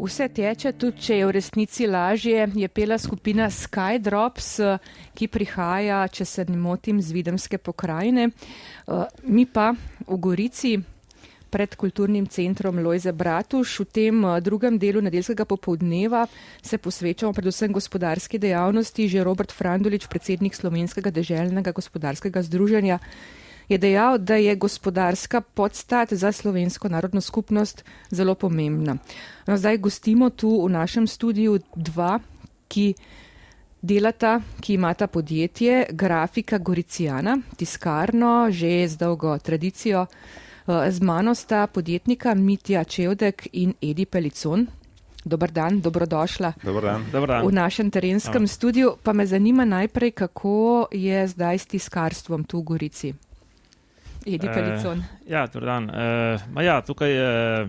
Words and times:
Vse 0.00 0.30
teče, 0.32 0.72
tudi 0.80 1.02
če 1.04 1.16
je 1.18 1.24
v 1.28 1.32
resnici 1.36 1.84
lažje, 1.84 2.46
je 2.56 2.68
pela 2.72 2.96
skupina 2.96 3.50
Skydrops, 3.52 4.46
ki 5.12 5.26
prihaja, 5.28 5.98
če 6.08 6.24
se 6.24 6.44
ne 6.48 6.56
motim, 6.56 7.02
z 7.04 7.12
videmske 7.12 7.58
pokrajine. 7.60 8.30
Eh, 8.30 9.04
mi 9.28 9.44
pa 9.44 9.74
v 10.08 10.16
Gorici 10.16 10.78
pred 11.50 11.74
kulturnim 11.76 12.24
centrom 12.30 12.78
Lojze 12.80 13.12
Bratuš 13.12 13.74
v 13.82 13.86
tem 13.92 14.24
eh, 14.24 14.40
drugem 14.40 14.78
delu 14.80 15.04
nedeljskega 15.04 15.44
popovdneva 15.44 16.24
se 16.62 16.78
posvečamo 16.78 17.36
predvsem 17.36 17.68
gospodarski 17.68 18.40
dejavnosti. 18.40 19.04
Že 19.04 19.26
Robert 19.26 19.52
Frandulič, 19.52 20.08
predsednik 20.08 20.56
Slovenskega 20.56 21.12
deželnega 21.12 21.76
gospodarskega 21.76 22.40
združenja, 22.48 22.96
je 23.70 23.78
dejal, 23.78 24.18
da 24.18 24.34
je 24.34 24.56
gospodarska 24.56 25.40
podstat 25.40 26.12
za 26.12 26.32
slovensko 26.32 26.88
narodno 26.88 27.20
skupnost 27.20 27.84
zelo 28.10 28.34
pomembna. 28.34 28.96
No, 29.46 29.56
zdaj 29.56 29.78
gostimo 29.78 30.30
tu 30.30 30.64
v 30.66 30.70
našem 30.70 31.06
studiu 31.06 31.58
dva, 31.76 32.18
ki 32.68 32.94
delata, 33.82 34.40
ki 34.60 34.74
imata 34.74 35.06
podjetje 35.06 35.86
Grafika 35.90 36.58
Goricijana, 36.58 37.38
tiskarno, 37.56 38.50
že 38.50 38.88
z 38.88 38.96
dolgo 38.96 39.38
tradicijo. 39.38 40.06
Z 40.66 41.00
mano 41.00 41.34
sta 41.34 41.66
podjetnika 41.66 42.34
Mitja 42.34 42.84
Čevdek 42.84 43.48
in 43.52 43.74
Edi 43.82 44.06
Pelicon. 44.06 44.66
Dobar 45.24 45.50
dan, 45.50 45.80
dobrodošla 45.80 46.52
Dobar 46.64 46.82
dan. 46.82 47.04
Dobar 47.12 47.28
dan. 47.28 47.46
v 47.46 47.52
našem 47.52 47.90
terenskem 47.90 48.44
A. 48.44 48.46
studiu. 48.46 48.96
Pa 49.02 49.12
me 49.12 49.26
zanima 49.26 49.64
najprej, 49.64 50.10
kako 50.10 50.88
je 50.92 51.28
zdaj 51.28 51.58
s 51.58 51.66
tiskarstvom 51.66 52.44
tu 52.44 52.60
v 52.60 52.64
Gorici. 52.64 53.29
Edi 54.26 54.48
Pelicon. 54.48 54.98
Uh, 54.98 55.30
ja, 55.30 55.46
dan. 55.46 55.90
Uh, 55.90 56.62
ja, 56.64 56.80
tukaj 56.80 57.10
je 57.10 57.68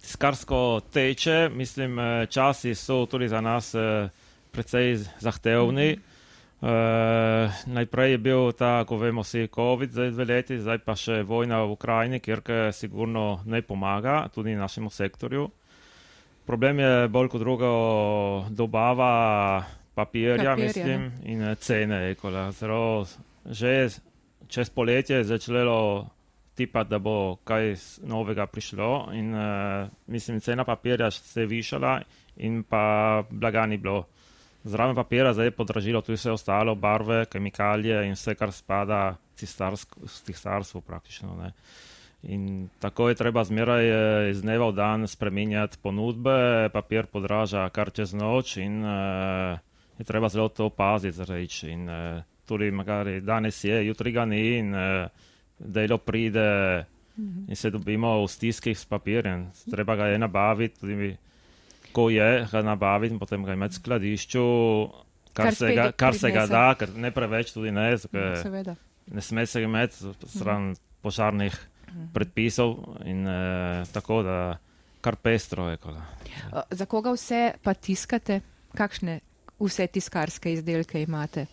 tiskarsko 0.00 0.80
teče, 0.92 1.48
mislim, 1.48 1.98
časi 2.28 2.74
so 2.74 3.06
tudi 3.06 3.28
za 3.28 3.40
nas 3.40 3.74
uh, 3.74 4.08
precej 4.52 4.96
zahtevni. 5.20 5.92
Mm 5.92 5.96
-hmm. 5.96 6.16
Uh, 6.56 7.52
najprej 7.66 8.10
je 8.10 8.18
bil 8.18 8.52
ta, 8.56 8.84
ko 8.88 8.96
vemo, 8.96 9.20
si 9.24 9.44
COVID 9.54 9.92
za 9.92 10.08
dve 10.10 10.24
leti, 10.24 10.56
zdaj 10.56 10.78
pa 10.88 10.94
še 10.96 11.20
vojna 11.22 11.60
v 11.68 11.76
Ukrajini, 11.76 12.20
kjer 12.20 12.40
sigurno 12.72 13.44
ne 13.44 13.60
pomaga 13.62 14.24
tudi 14.32 14.56
našemu 14.56 14.90
sektorju. 14.90 15.50
Problem 16.46 16.80
je 16.80 17.08
bolj 17.12 17.28
kot 17.28 17.40
drugo 17.40 17.70
dobava 18.48 19.66
papirja, 19.94 20.36
papirja 20.36 20.56
mislim, 20.56 21.02
ne? 21.02 21.32
in 21.32 21.56
cene. 21.60 22.16
Zelo, 22.56 23.04
že 23.44 23.88
čez 24.48 24.70
poletje 24.70 25.16
je 25.16 25.24
začelo 25.24 26.06
tipati, 26.56 26.90
da 26.90 26.98
bo 26.98 27.36
kaj 27.44 27.74
novega 28.02 28.46
prišlo 28.46 29.08
in 29.12 29.34
uh, 29.34 29.88
mislim, 30.06 30.40
cena 30.40 30.64
papirja 30.64 31.10
se 31.10 31.40
je 31.40 31.46
višala 31.46 32.00
in 32.36 32.62
pa 32.62 33.24
blaga 33.30 33.66
ni 33.66 33.76
bilo. 33.76 34.06
Zraven 34.66 34.96
papira 34.96 35.32
zdaj 35.32 35.46
je 35.46 35.50
podražilo 35.50 36.00
tudi 36.00 36.16
vse 36.16 36.30
ostalo, 36.30 36.74
barve, 36.74 37.24
kemikalije 37.30 38.06
in 38.06 38.16
vse, 38.16 38.34
kar 38.34 38.52
spada 38.52 39.16
v 39.36 40.24
tiskarstvo 40.26 40.80
praktično. 40.80 41.36
Ne. 41.38 41.52
In 42.22 42.68
tako 42.80 43.08
je 43.08 43.14
treba 43.14 43.44
zmeraj 43.44 43.86
eh, 43.86 44.30
iz 44.30 44.42
dneva 44.42 44.70
v 44.70 44.74
dan 44.74 45.06
spremenjati 45.06 45.78
ponudbe, 45.82 46.70
papir 46.72 47.06
podraža 47.06 47.68
kar 47.70 47.92
čez 47.94 48.14
noč 48.14 48.56
in 48.56 48.82
uh, 48.82 49.58
je 49.98 50.04
treba 50.04 50.28
zelo 50.28 50.48
to 50.48 50.70
paziti. 50.70 51.22
In 51.70 51.88
uh, 51.88 52.22
tudi 52.46 52.70
magari 52.70 53.20
danes 53.20 53.64
je, 53.64 53.86
jutri 53.86 54.12
ga 54.12 54.24
ni 54.24 54.58
in 54.58 54.74
uh, 54.74 55.06
delo 55.58 55.98
pride 55.98 56.84
mhm. 57.16 57.46
in 57.48 57.56
se 57.56 57.70
dobimo 57.70 58.22
v 58.24 58.28
stiskih 58.28 58.78
s 58.78 58.84
papirjem. 58.84 59.50
Treba 59.70 59.96
ga 59.96 60.06
je 60.06 60.18
nabaviti, 60.18 60.80
tudi 60.80 61.16
ko 61.92 62.10
je, 62.10 62.46
ga 62.52 62.62
nabaviti 62.62 63.14
in 63.14 63.20
potem 63.20 63.44
ga 63.44 63.56
imeti 63.56 63.78
v 63.78 63.82
skladišču, 63.82 64.44
kar, 65.32 65.44
kar, 65.44 65.54
se, 65.54 65.72
ga, 65.74 65.92
kar 65.92 66.14
se 66.14 66.30
ga 66.30 66.46
da, 66.46 66.66
ker 66.78 66.92
ne 66.96 67.10
preveč 67.10 67.54
tudi 67.56 67.72
ne. 67.72 67.88
Seveda. 67.98 68.76
Ne 69.06 69.22
sme 69.22 69.46
se 69.46 69.62
imeti 69.62 70.12
stran 70.26 70.72
mhm. 70.72 70.80
požarnih 71.02 71.54
mhm. 71.88 72.12
predpisov 72.14 73.00
in 73.04 73.26
eh, 73.26 73.84
tako 73.92 74.22
da 74.22 74.38
kar 75.00 75.16
pestro 75.16 75.70
je. 75.70 75.76
Kola. 75.76 76.02
Za 76.70 76.86
koga 76.86 77.12
vse 77.14 77.52
pa 77.62 77.74
tiskate? 77.74 78.40
Kakšne 78.76 79.20
vse 79.62 79.86
tiskarske 79.86 80.52
izdelke 80.52 81.02
imate? 81.02 81.46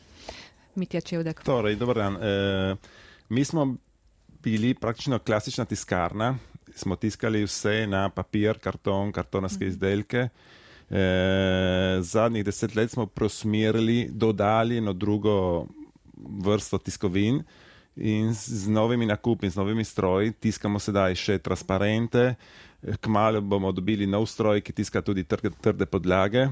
Mitja 0.75 1.01
Čevdek. 1.01 1.44
Torej, 1.44 1.75
dober 1.75 1.95
dan. 1.95 2.17
E, 2.17 2.75
mi 3.29 3.45
smo 3.45 3.75
bili 4.44 4.73
praktično 4.73 5.19
klasična 5.19 5.66
tiskarna, 5.66 6.35
smo 6.75 6.95
tiskali 6.95 7.44
vse 7.44 7.88
na 7.88 8.09
papir, 8.09 8.59
karton, 8.59 9.11
kartonske 9.11 9.66
mhm. 9.66 9.72
izdelke. 9.72 10.28
E, 10.89 11.03
zadnjih 12.01 12.45
deset 12.45 12.75
let 12.75 12.91
smo 12.91 13.06
prosmerili, 13.06 14.09
dodali 14.11 14.78
eno 14.78 14.94
drugo 14.94 15.66
vrsto 16.44 16.78
tiskovin 16.78 17.44
in 17.95 18.34
z 18.34 18.67
novimi 18.67 19.05
nakupi, 19.05 19.50
z 19.50 19.55
novimi 19.55 19.84
stroji 19.84 20.31
tiskamo 20.31 20.79
sedaj 20.79 21.16
še 21.16 21.38
transparente. 21.40 22.35
Kmalo 23.01 23.41
bomo 23.41 23.72
dobili 23.72 24.07
nov 24.07 24.25
stroj, 24.28 24.61
ki 24.61 24.73
tiska 24.73 25.01
tudi 25.01 25.23
trde 25.23 25.85
podlage. 25.85 26.50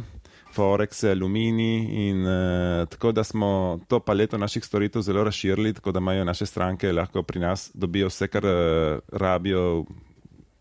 Forex, 0.55 1.03
Alumini 1.03 2.09
in 2.09 2.25
uh, 2.25 2.87
tako 2.89 3.11
da 3.11 3.23
smo 3.23 3.79
to 3.87 3.99
paleto 3.99 4.37
naših 4.37 4.65
storitev 4.65 5.01
zelo 5.01 5.23
razširili, 5.23 5.73
tako 5.73 5.91
da 5.91 5.99
imajo 5.99 6.25
naše 6.25 6.45
stranke 6.45 6.91
lahko 6.91 7.23
pri 7.23 7.39
nas 7.39 7.71
dobijo 7.73 8.07
vse, 8.07 8.27
kar 8.27 8.45
uh, 8.45 8.99
rabijo 9.11 9.85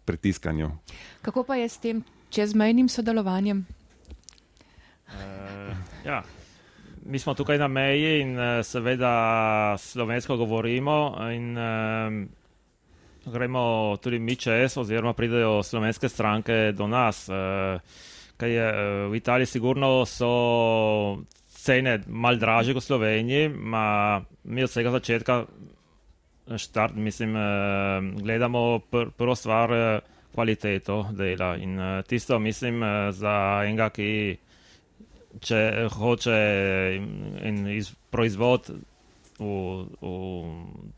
pri 0.05 0.17
tiskanju. 0.17 0.71
Kako 1.23 1.43
pa 1.43 1.57
je 1.57 1.69
s 1.69 1.79
tem 1.79 2.03
čezmejnim 2.31 2.89
sodelovanjem? 2.89 3.67
Uh, 5.09 5.15
ja. 6.07 6.23
Mi 7.05 7.19
smo 7.19 7.35
tukaj 7.35 7.59
na 7.59 7.69
meji 7.69 8.21
in 8.21 8.39
uh, 8.39 8.65
seveda 8.65 9.77
slovensko 9.79 10.37
govorimo 10.37 11.17
in 11.33 11.59
uh, 11.59 13.33
gremo 13.33 13.97
tudi 13.97 14.19
mi 14.19 14.37
čez 14.37 14.77
oziroma 14.77 15.13
pridejo 15.13 15.63
slovenske 15.63 16.09
stranke 16.09 16.73
do 16.77 16.87
nas. 16.87 17.29
Uh, 17.29 17.81
kaj 18.41 18.51
je 18.51 18.67
v 19.13 19.19
Italiji 19.21 19.53
sigurno 19.53 20.07
so 20.09 20.31
cene 21.61 21.99
mal 22.09 22.41
draže 22.41 22.73
kot 22.73 22.83
v 22.83 22.89
Sloveniji, 22.89 23.49
ma 23.53 24.21
mi 24.45 24.65
od 24.65 24.73
vsega 24.73 24.95
začetka 24.97 25.45
štart, 26.57 26.97
mislim, 26.97 27.37
gledamo 28.17 28.81
pr 28.91 29.13
prvo 29.17 29.37
stvar 29.37 30.01
kvaliteto 30.35 31.11
dela 31.13 31.57
in 31.57 31.79
tisto 32.09 32.39
mislim 32.39 32.83
za 33.13 33.35
enega, 33.67 33.91
ki 33.91 34.39
če 35.41 35.61
hoče 35.95 36.39
in 37.47 37.67
iz 37.71 37.93
proizvod 38.11 38.71
v, 39.39 39.51
v 40.01 40.11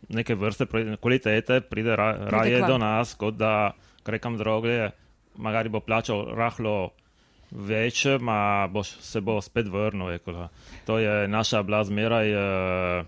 neke 0.08 0.36
vrste 0.38 0.66
kvalitete 1.00 1.60
pride 1.68 1.96
ra, 1.96 2.12
raje 2.32 2.62
do 2.66 2.78
nas, 2.80 3.14
kot 3.18 3.36
da 3.36 3.72
krekam 4.02 4.38
droge, 4.40 4.92
magari 5.36 5.72
bo 5.72 5.80
plačal 5.80 6.32
rahlo 6.36 6.92
več, 7.52 8.06
ma 8.20 8.66
bo, 8.72 8.82
se 8.84 9.20
bo 9.20 9.40
spet 9.44 9.68
vrnil. 9.68 10.16
Ekola. 10.16 10.48
To 10.88 10.98
je 10.98 11.28
naša 11.28 11.62
bila 11.62 11.84
zmeraj 11.84 12.34
uh, 12.34 13.06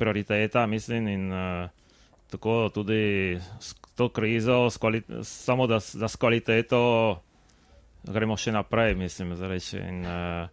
prioriteta, 0.00 0.66
mislim, 0.66 1.08
in 1.08 1.32
uh, 1.32 1.68
tako 2.32 2.68
tudi 2.74 3.38
s 3.60 3.74
to 3.94 4.08
krizo, 4.08 4.70
s 4.70 4.78
samo 5.22 5.66
da, 5.66 5.78
da 5.94 6.08
s 6.08 6.16
kvaliteto 6.16 7.20
gremo 8.02 8.36
še 8.36 8.52
naprej, 8.52 8.94
mislim, 8.98 9.36
zareči. 9.36 9.78
In, 9.78 10.04
uh, 10.06 10.48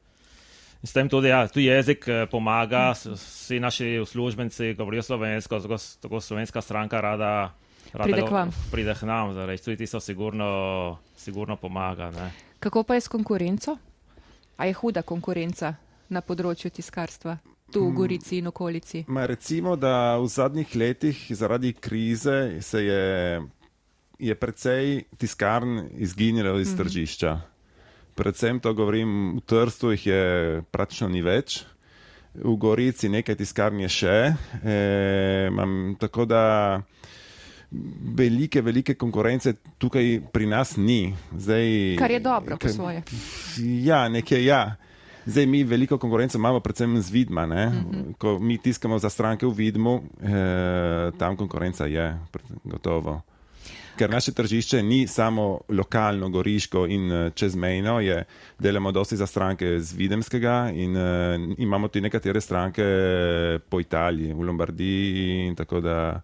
In 0.82 0.90
s 0.90 0.96
tem 0.98 1.06
tudi, 1.06 1.30
ja, 1.30 1.46
tudi 1.46 1.68
jezik 1.68 2.08
pomaga, 2.32 2.96
vsi 2.98 3.60
naši 3.62 4.00
uslužbenci 4.02 4.74
govorijo 4.74 5.04
slovensko, 5.06 5.60
tako, 5.62 5.78
tako 6.02 6.22
slovenska 6.26 6.62
stranka 6.62 7.02
rada, 7.02 7.54
rada 7.94 8.08
pride 8.10 8.26
vam. 8.26 8.50
Pride 8.72 8.96
k 8.98 9.06
nam, 9.06 9.36
zareči, 9.38 9.62
tudi 9.64 9.78
ti 9.78 9.88
so 9.88 10.02
sigurno, 10.02 10.98
sigurno 11.14 11.56
pomaga. 11.62 12.10
Ne. 12.18 12.51
Kako 12.62 12.84
pa 12.84 12.94
je 12.94 13.02
s 13.02 13.08
konkurenco? 13.08 13.78
A 14.58 14.66
je 14.66 14.74
huda 14.78 15.02
konkurenca 15.02 15.74
na 16.14 16.22
področju 16.22 16.70
tiskarstva? 16.70 17.40
Tu 17.74 17.82
v 17.82 17.90
mm. 17.90 17.96
Gorici 17.98 18.38
in 18.38 18.50
okolici. 18.52 19.02
Ma 19.10 19.26
recimo, 19.26 19.74
da 19.74 20.20
v 20.22 20.28
zadnjih 20.30 20.76
letih 20.78 21.24
zaradi 21.34 21.72
krize 21.74 22.62
se 22.62 22.84
je, 22.86 23.42
je 24.20 24.36
precej 24.36 25.08
tiskarn 25.18 25.88
izginilo 25.98 26.60
iz 26.60 26.70
mm 26.70 26.74
-hmm. 26.74 26.78
tržišča. 26.78 27.32
Predvsem 28.16 28.60
to 28.60 28.74
govorim, 28.74 29.38
v 29.38 29.42
Trstu 29.42 29.92
jih 29.92 30.08
je 30.08 30.62
praktično 30.72 31.10
ni 31.10 31.22
več, 31.22 31.66
v 32.34 32.56
Gorici 32.58 33.10
nekaj 33.10 33.36
tiskarn 33.36 33.80
je 33.80 33.90
še. 33.90 34.36
E, 34.64 35.50
mam, 35.52 35.96
tako 36.00 36.26
da 36.26 36.44
velike, 38.16 38.62
velike 38.62 38.96
konkurence 38.96 39.54
tukaj 39.78 40.22
pri 40.32 40.46
nas 40.46 40.78
ni. 40.78 41.14
Zdaj, 41.38 41.96
Kar 42.00 42.12
je 42.12 42.20
dobro, 42.20 42.58
po 42.58 42.70
svoje. 42.70 43.04
Ja, 43.58 44.10
nekje 44.10 44.46
ja. 44.46 44.76
Zdaj 45.26 45.46
mi 45.46 45.64
veliko 45.64 45.98
konkurence 45.98 46.38
imamo, 46.38 46.60
predvsem 46.60 47.02
z 47.02 47.10
Vidma. 47.12 47.46
Mm 47.46 47.52
-hmm. 47.52 48.14
Ko 48.18 48.40
mi 48.40 48.58
tiskamo 48.58 49.00
za 49.00 49.10
stranke 49.10 49.46
v 49.46 49.54
Vidmu, 49.54 50.02
eh, 50.24 51.12
tam 51.18 51.38
konkurenca 51.38 51.86
je 51.86 52.20
gotovo. 52.64 53.22
ker 54.02 54.10
naše 54.10 54.32
tržišče 54.32 54.82
ni 54.84 55.08
samo 55.08 55.60
lokalno, 55.70 56.30
goriško 56.30 56.86
in 56.90 57.12
uh, 57.12 57.34
čezmejno, 57.34 58.00
je, 58.00 58.24
delamo 58.60 58.92
dosti 58.92 59.18
za 59.18 59.28
stranke 59.28 59.80
z 59.80 59.94
Videmskega 59.94 60.72
in 60.74 60.98
uh, 60.98 61.04
imamo 61.58 61.88
tudi 61.88 62.02
nekatere 62.02 62.42
stranke 62.42 62.86
po 63.70 63.80
Italiji, 63.80 64.34
v 64.34 64.42
Lombardiji 64.42 65.48
in 65.48 65.56
tako 65.56 65.82
da. 65.82 66.22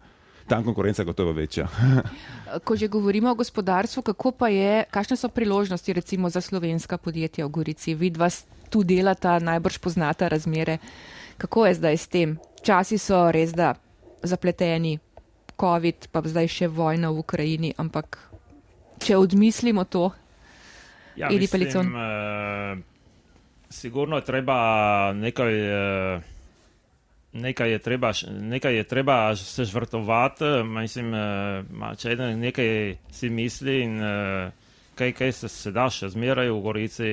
Tam 0.48 0.64
konkurenca 0.64 1.04
gotovo 1.04 1.32
večja. 1.32 1.68
Ko 2.66 2.76
že 2.76 2.88
govorimo 2.88 3.32
o 3.32 3.36
gospodarstvu, 3.36 4.02
kako 4.02 4.32
pa 4.32 4.48
je, 4.48 4.86
kakšne 4.92 5.18
so 5.18 5.30
priložnosti 5.30 5.94
recimo 5.94 6.30
za 6.30 6.42
slovenska 6.42 6.98
podjetja 6.98 7.46
v 7.46 7.52
Gorici? 7.52 7.96
Vidva 7.96 8.30
tu 8.70 8.84
delata, 8.84 9.40
najbrž 9.40 9.78
poznata 9.84 10.28
razmere. 10.28 10.78
Kako 11.38 11.66
je 11.68 11.74
zdaj 11.74 11.98
s 11.98 12.08
tem? 12.08 12.38
Časi 12.64 12.98
so 12.98 13.28
res 13.32 13.52
da 13.52 13.76
zapleteni, 14.24 15.00
COVID, 15.60 16.08
pa 16.12 16.22
zdaj 16.24 16.48
še 16.48 16.68
vojna 16.70 17.12
v 17.12 17.20
Ukrajini, 17.20 17.74
ampak 17.78 18.18
če 19.02 19.18
odmislimo 19.18 19.84
to, 19.90 20.12
ja, 21.18 21.28
Edi 21.34 21.50
Pelicon. 21.50 21.92
Uh, 21.92 22.78
sigurno 23.70 24.22
je 24.22 24.26
treba 24.26 24.58
nekaj. 25.18 25.54
Uh, 26.24 26.37
Nekaj 27.38 27.72
je, 27.72 27.80
treba, 27.80 28.12
nekaj 28.28 28.76
je 28.76 28.84
treba 28.84 29.36
se 29.36 29.66
žvrtovati, 29.66 30.44
mislim, 30.64 31.14
uh, 31.14 31.92
če 31.98 32.12
eden 32.16 32.40
nekaj 32.42 32.72
si 33.14 33.30
misli 33.30 33.82
in 33.84 34.00
uh, 34.02 34.50
kaj, 34.98 35.14
kaj 35.14 35.32
se, 35.32 35.50
se 35.50 35.72
da 35.72 35.86
še 35.94 36.10
zmeraj 36.16 36.50
v 36.50 36.60
Gorici. 36.66 37.10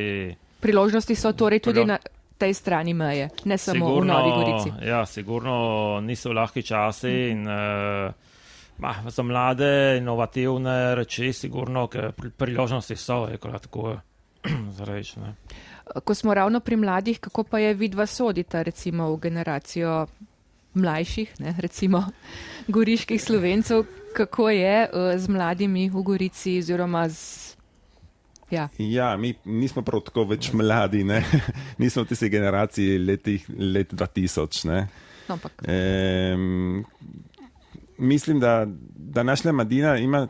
Priložnosti 0.65 1.17
so 1.17 1.35
torej 1.37 1.61
tudi 1.65 1.85
na 1.85 1.99
tej 2.41 2.55
strani 2.57 2.95
meje, 2.97 3.29
ne 3.45 3.59
samo 3.59 3.91
sigurno, 3.91 4.01
v 4.01 4.17
Novi 4.17 4.31
Gorici. 4.39 4.73
Ja, 4.89 5.05
sigurno 5.07 5.57
niso 6.01 6.33
lahki 6.33 6.65
časi 6.65 7.13
mm. 7.13 7.31
in 7.31 7.49
uh, 7.49 8.33
Ma, 8.79 8.95
za 9.07 9.23
mlade, 9.23 9.99
inovativne 9.99 10.95
reči, 10.99 11.33
sigurno, 11.33 11.87
ker 11.87 12.11
priložnosti 12.13 12.97
so, 12.97 13.29
je 13.31 13.39
tako 13.39 14.01
zareč. 14.79 15.15
Ko 16.01 16.15
smo 16.15 16.35
ravno 16.35 16.61
pri 16.61 16.77
mladih, 16.77 17.21
kako 17.21 17.45
pa 17.45 17.59
je 17.59 17.75
vidva 17.75 18.07
sodita, 18.07 18.63
recimo 18.63 19.13
v 19.13 19.19
generacijo 19.29 20.07
mlajših, 20.75 21.35
ne, 21.39 21.55
recimo 21.59 22.05
goriških 22.69 23.23
slovencev, 23.23 23.85
kako 24.17 24.51
je 24.51 24.89
uh, 24.89 25.19
z 25.21 25.29
mladimi 25.29 25.89
v 25.91 26.03
Gorici 26.03 26.59
oziroma 26.59 27.09
z. 27.09 27.55
Ja. 28.51 28.69
ja, 28.79 29.17
mi 29.17 29.35
nismo 29.45 29.83
prav 29.83 30.05
tako 30.07 30.27
več 30.31 30.53
mladi, 30.53 31.03
ne? 31.05 31.25
nismo 31.83 32.05
v 32.05 32.11
tisti 32.13 32.29
generaciji 32.31 32.99
letih, 32.99 33.47
let 33.59 33.93
2000. 33.93 34.85
No, 35.29 35.39
mislim, 37.99 38.41
da 38.41 38.67
današnja 39.17 39.53
mladina 39.53 39.97
ima, 39.99 40.29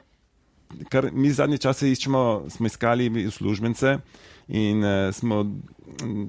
kar 0.88 1.10
mi 1.12 1.32
zadnje 1.32 1.58
čase 1.58 1.90
iščemo, 1.90 2.44
smo 2.48 2.66
iskali 2.66 3.26
uslužbence 3.26 3.98
in 4.48 4.84
uh, 4.84 5.14
smo 5.14 5.44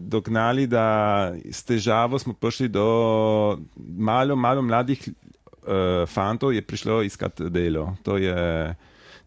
dognali, 0.07 0.67
da 0.67 1.33
s 1.51 1.63
težavo 1.63 2.19
smo 2.19 2.33
prišli 2.33 2.67
do 2.67 3.57
malo, 3.77 4.35
malo 4.35 4.61
mladih 4.61 5.07
uh, 5.07 6.07
fantov, 6.07 6.53
je 6.53 6.61
prišlo 6.61 7.01
iskati 7.03 7.49
delo. 7.49 7.95
To 8.03 8.17
je, 8.17 8.75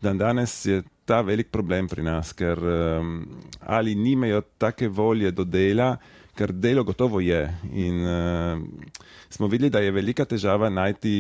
dan 0.01 0.19
danes 0.19 0.65
je 0.67 0.83
ta 1.05 1.21
velik 1.21 1.51
problem 1.51 1.89
pri 1.89 2.03
nas, 2.03 2.33
ker 2.37 2.59
um, 2.61 3.27
ali 3.61 3.95
nimajo 3.95 4.43
take 4.59 4.89
volje 4.89 5.31
do 5.33 5.45
dela, 5.45 5.97
ker 6.37 6.53
delo 6.53 6.85
gotovo 6.85 7.21
je. 7.21 7.43
In 7.73 8.05
uh, 8.05 8.61
smo 9.29 9.49
videli, 9.49 9.71
da 9.71 9.81
je 9.81 9.93
velika 9.93 10.25
težava 10.25 10.69
najti 10.69 11.15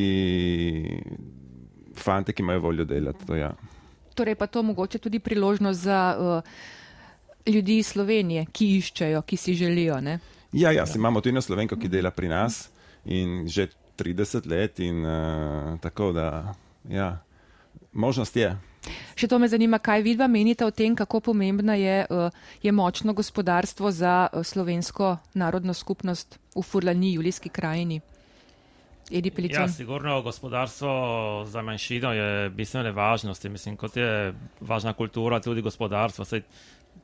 fante, 1.96 2.32
ki 2.32 2.42
imajo 2.42 2.60
voljo 2.60 2.84
delati. 2.84 3.26
To, 3.26 3.36
ja. 3.36 3.52
Torej, 4.14 4.34
pa 4.34 4.46
to 4.46 4.62
mogoče 4.62 4.98
tudi 4.98 5.18
priložnost 5.18 5.80
za 5.80 6.00
uh, 6.18 6.42
ljudi 7.48 7.78
iz 7.78 7.86
Slovenije, 7.86 8.46
ki 8.52 8.76
iščejo, 8.78 9.22
ki 9.22 9.36
si 9.36 9.54
želijo. 9.54 10.00
Ne? 10.00 10.18
Ja, 10.52 10.72
ja, 10.72 10.84
imamo 10.94 11.20
tudi 11.20 11.34
eno 11.36 11.42
slovenko, 11.44 11.76
ki 11.76 11.88
dela 11.88 12.10
pri 12.10 12.28
nas 12.28 12.68
in 13.04 13.48
že 13.48 13.68
30 13.98 14.46
let, 14.46 14.80
in 14.80 15.04
uh, 15.04 15.78
tako 15.80 16.12
da, 16.12 16.54
ja, 16.88 17.18
možnost 17.92 18.36
je. 18.36 18.52
Še 19.18 19.26
to 19.28 19.38
me 19.42 19.48
zanima, 19.50 19.80
kaj 19.82 20.04
vidva 20.06 20.28
menite 20.30 20.64
o 20.64 20.70
tem, 20.70 20.94
kako 20.96 21.20
pomembna 21.32 21.74
je, 21.74 22.04
uh, 22.10 22.30
je 22.62 22.72
močno 22.72 23.12
gospodarstvo 23.12 23.90
za 23.90 24.28
uh, 24.30 24.46
slovensko 24.46 25.16
narodno 25.34 25.74
skupnost 25.74 26.38
v 26.54 26.62
Furlani, 26.62 27.16
Julijski 27.18 27.50
krajini. 27.50 28.00
Ja, 29.08 29.68
sigurno 29.68 30.22
gospodarstvo 30.22 30.88
za 31.48 31.62
manjšino 31.62 32.12
je 32.12 32.50
bistvene 32.50 32.90
važnosti. 32.92 33.48
Mislim, 33.48 33.76
kot 33.76 33.96
je 33.96 34.34
važna 34.60 34.92
kultura, 34.92 35.40
tudi 35.40 35.62
gospodarstvo. 35.64 36.24
Sej, 36.28 36.42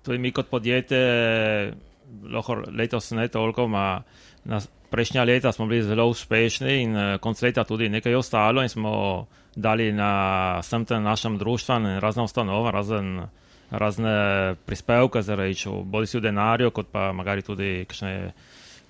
tudi 0.03 0.19
mi 0.19 0.33
kot 0.33 0.49
podjetje, 0.51 1.01
lahko 2.31 2.63
letos 2.73 3.11
ne 3.11 3.29
toliko, 3.29 3.69
ma 3.69 4.03
na 4.45 4.61
prejšnja 4.91 5.25
leta 5.25 5.53
smo 5.53 5.67
bili 5.67 5.83
zelo 5.83 6.07
uspešni 6.07 6.83
in 6.83 6.97
uh, 6.97 7.17
konc 7.21 7.43
leta 7.43 7.65
tudi 7.65 7.89
nekaj 7.89 8.15
ostalo 8.15 8.63
in 8.63 8.69
smo 8.69 9.27
dali 9.57 9.93
na 9.93 10.63
samtem 10.63 11.03
našem 11.03 11.39
društvu 11.39 11.75
in 11.75 11.99
razne 12.01 12.23
ustanove, 12.23 12.71
razen, 12.73 13.23
razne 13.71 14.55
prispevke 14.67 15.23
za 15.23 15.35
reč, 15.35 15.67
bodi 15.85 16.07
si 16.07 16.19
v 16.19 16.23
denarju, 16.23 16.71
kot 16.71 16.91
pa 16.93 17.13
magari 17.13 17.43
tudi 17.43 17.85
kakšne, 17.89 18.33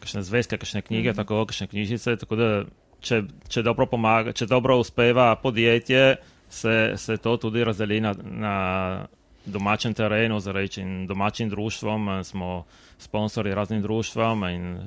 kakšne 0.00 0.22
zvezke, 0.22 0.58
kakšne 0.58 0.82
knjige, 0.82 1.10
mm 1.10 1.12
-hmm. 1.12 1.16
tako 1.16 1.46
kakšne 1.46 1.66
knjižice. 1.66 2.16
Tako 2.16 2.36
da, 2.36 2.64
če, 3.00 3.22
če 3.48 3.62
dobro 3.62 3.86
pomaga, 3.86 4.32
če 4.32 4.46
dobro 4.46 4.78
uspeva 4.78 5.36
podjetje, 5.36 6.16
se, 6.48 6.92
se 6.96 7.16
to 7.16 7.36
tudi 7.36 7.64
razdeli 7.64 8.00
na, 8.00 8.14
na 8.22 8.54
domačem 9.46 9.94
terenu, 9.94 10.40
za 10.40 10.52
reč 10.52 10.78
in 10.78 11.06
domačim 11.06 11.48
društvom. 11.48 12.24
Smo 12.24 12.64
sponsori 12.98 13.54
raznim 13.54 13.82
društvom 13.82 14.44
in 14.44 14.78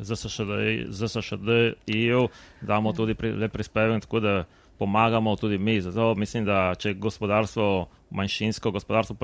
ZSŠD 0.91 1.49
EU 1.87 2.27
damo 2.61 2.93
tudi 2.93 3.15
pri, 3.15 3.49
prispevek, 3.49 4.01
tako 4.01 4.19
da 4.19 4.45
pomagamo 4.77 5.35
tudi 5.35 5.57
mi. 5.57 5.81
Zato 5.81 6.15
mislim, 6.15 6.45
da 6.45 6.75
če 6.77 6.93
gospodarstvo, 6.93 7.87
manjšinsko 8.09 8.71
gospodarstvo 8.71 9.15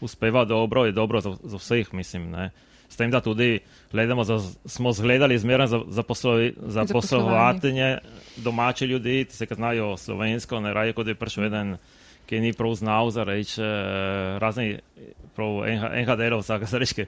uspeva 0.00 0.44
dobro, 0.44 0.84
je 0.84 0.92
dobro 0.92 1.20
za, 1.20 1.36
za 1.42 1.56
vseh, 1.56 1.92
mislim. 1.92 2.30
Ne. 2.30 2.50
S 2.88 2.96
tem, 2.96 3.10
da 3.10 3.20
tudi 3.20 3.58
gledamo, 3.92 4.24
za, 4.24 4.38
smo 4.64 4.92
zgledali 4.92 5.38
zmeraj 5.38 5.66
za, 5.66 5.80
za, 5.88 6.02
poslovi, 6.02 6.54
za 6.66 6.84
poslovanje 6.92 7.98
domače 8.36 8.86
ljudi, 8.86 9.24
ti 9.24 9.36
se, 9.36 9.46
ki 9.46 9.54
znajo 9.54 9.96
slovensko, 9.96 10.60
ne 10.60 10.74
raje 10.74 10.92
kot 10.92 11.06
je 11.06 11.14
prišel 11.14 11.44
eden, 11.44 11.76
ki 12.26 12.40
ni 12.40 12.52
prav 12.52 12.74
znal 12.74 13.10
za 13.10 13.24
reč 13.24 13.58
eh, 13.58 14.38
razni, 14.42 14.78
prav 15.36 15.64
enega 15.68 16.16
delovca, 16.16 16.58
ki, 16.58 17.06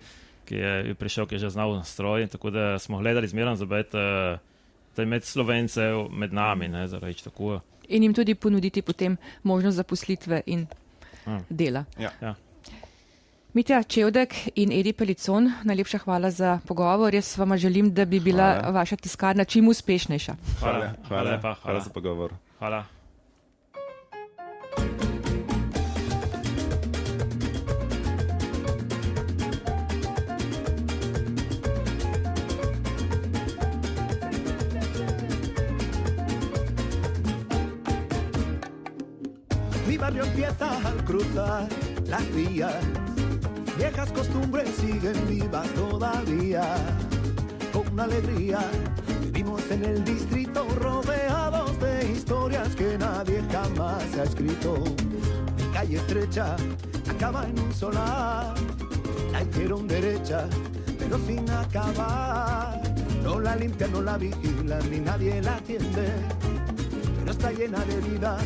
ki 0.48 0.54
je 0.54 0.94
prišel, 0.94 1.26
ki 1.26 1.34
je 1.34 1.46
že 1.46 1.50
znal 1.50 1.82
stroj. 1.84 2.26
Tako 2.26 2.50
da 2.50 2.78
smo 2.78 2.98
gledali 2.98 3.28
zmeraj 3.28 3.56
za 3.56 3.66
bet, 3.66 3.94
eh, 3.94 4.38
med 5.04 5.24
slovencev, 5.24 6.08
med 6.10 6.32
nami, 6.32 6.68
ne, 6.68 6.88
za 6.88 6.98
reč 6.98 7.22
tako 7.22 7.60
in 7.88 8.02
jim 8.02 8.14
tudi 8.14 8.34
ponuditi 8.34 8.82
potem 8.82 9.16
možnost 9.42 9.76
zaposlitve 9.76 10.42
in 10.46 10.66
hmm. 11.24 11.44
dela. 11.48 11.84
Ja. 11.98 12.10
Ja. 12.20 12.34
Mitja 13.52 13.82
Čevdek 13.82 14.34
in 14.54 14.72
Edi 14.72 14.92
Pelicon, 14.92 15.52
najlepša 15.64 15.98
hvala 15.98 16.30
za 16.30 16.58
pogovor. 16.66 17.14
Jaz 17.14 17.38
vama 17.38 17.56
želim, 17.56 17.94
da 17.94 18.04
bi 18.04 18.20
bila 18.20 18.52
hvala. 18.52 18.70
vaša 18.70 18.96
tiskarna 18.96 19.44
čim 19.44 19.68
uspešnejša. 19.68 20.34
Hvala, 20.60 20.78
hvala, 20.78 20.94
hvala, 21.08 21.38
hvala, 21.40 21.56
hvala 21.62 21.80
za 21.80 21.90
pogovor. 21.90 22.32
Hvala. 22.58 22.84
Barrio 40.08 40.24
empieza 40.24 40.88
al 40.88 41.04
cruzar 41.04 41.68
las 42.06 42.34
vías. 42.34 42.74
Viejas 43.76 44.10
costumbres 44.12 44.70
siguen 44.76 45.28
vivas 45.28 45.68
todavía. 45.74 46.62
Con 47.74 48.00
alegría 48.00 48.58
vivimos 49.22 49.60
en 49.70 49.84
el 49.84 50.02
distrito 50.06 50.66
rodeados 50.80 51.78
de 51.80 52.10
historias 52.10 52.74
que 52.74 52.96
nadie 52.96 53.42
jamás 53.52 54.02
ha 54.18 54.22
escrito. 54.22 54.82
Mi 55.58 55.64
calle 55.74 55.96
estrecha 55.96 56.56
acaba 57.10 57.46
en 57.46 57.58
un 57.60 57.74
solar. 57.74 58.54
La 59.30 59.42
hicieron 59.42 59.86
derecha, 59.86 60.46
pero 60.98 61.18
sin 61.18 61.50
acabar. 61.50 62.80
No 63.22 63.40
la 63.40 63.56
limpian, 63.56 63.92
no 63.92 64.00
la 64.00 64.16
vigilan, 64.16 64.90
ni 64.90 65.00
nadie 65.00 65.42
la 65.42 65.56
atiende. 65.56 66.08
Pero 67.18 67.30
está 67.30 67.52
llena 67.52 67.84
de 67.84 68.00
vida 68.08 68.38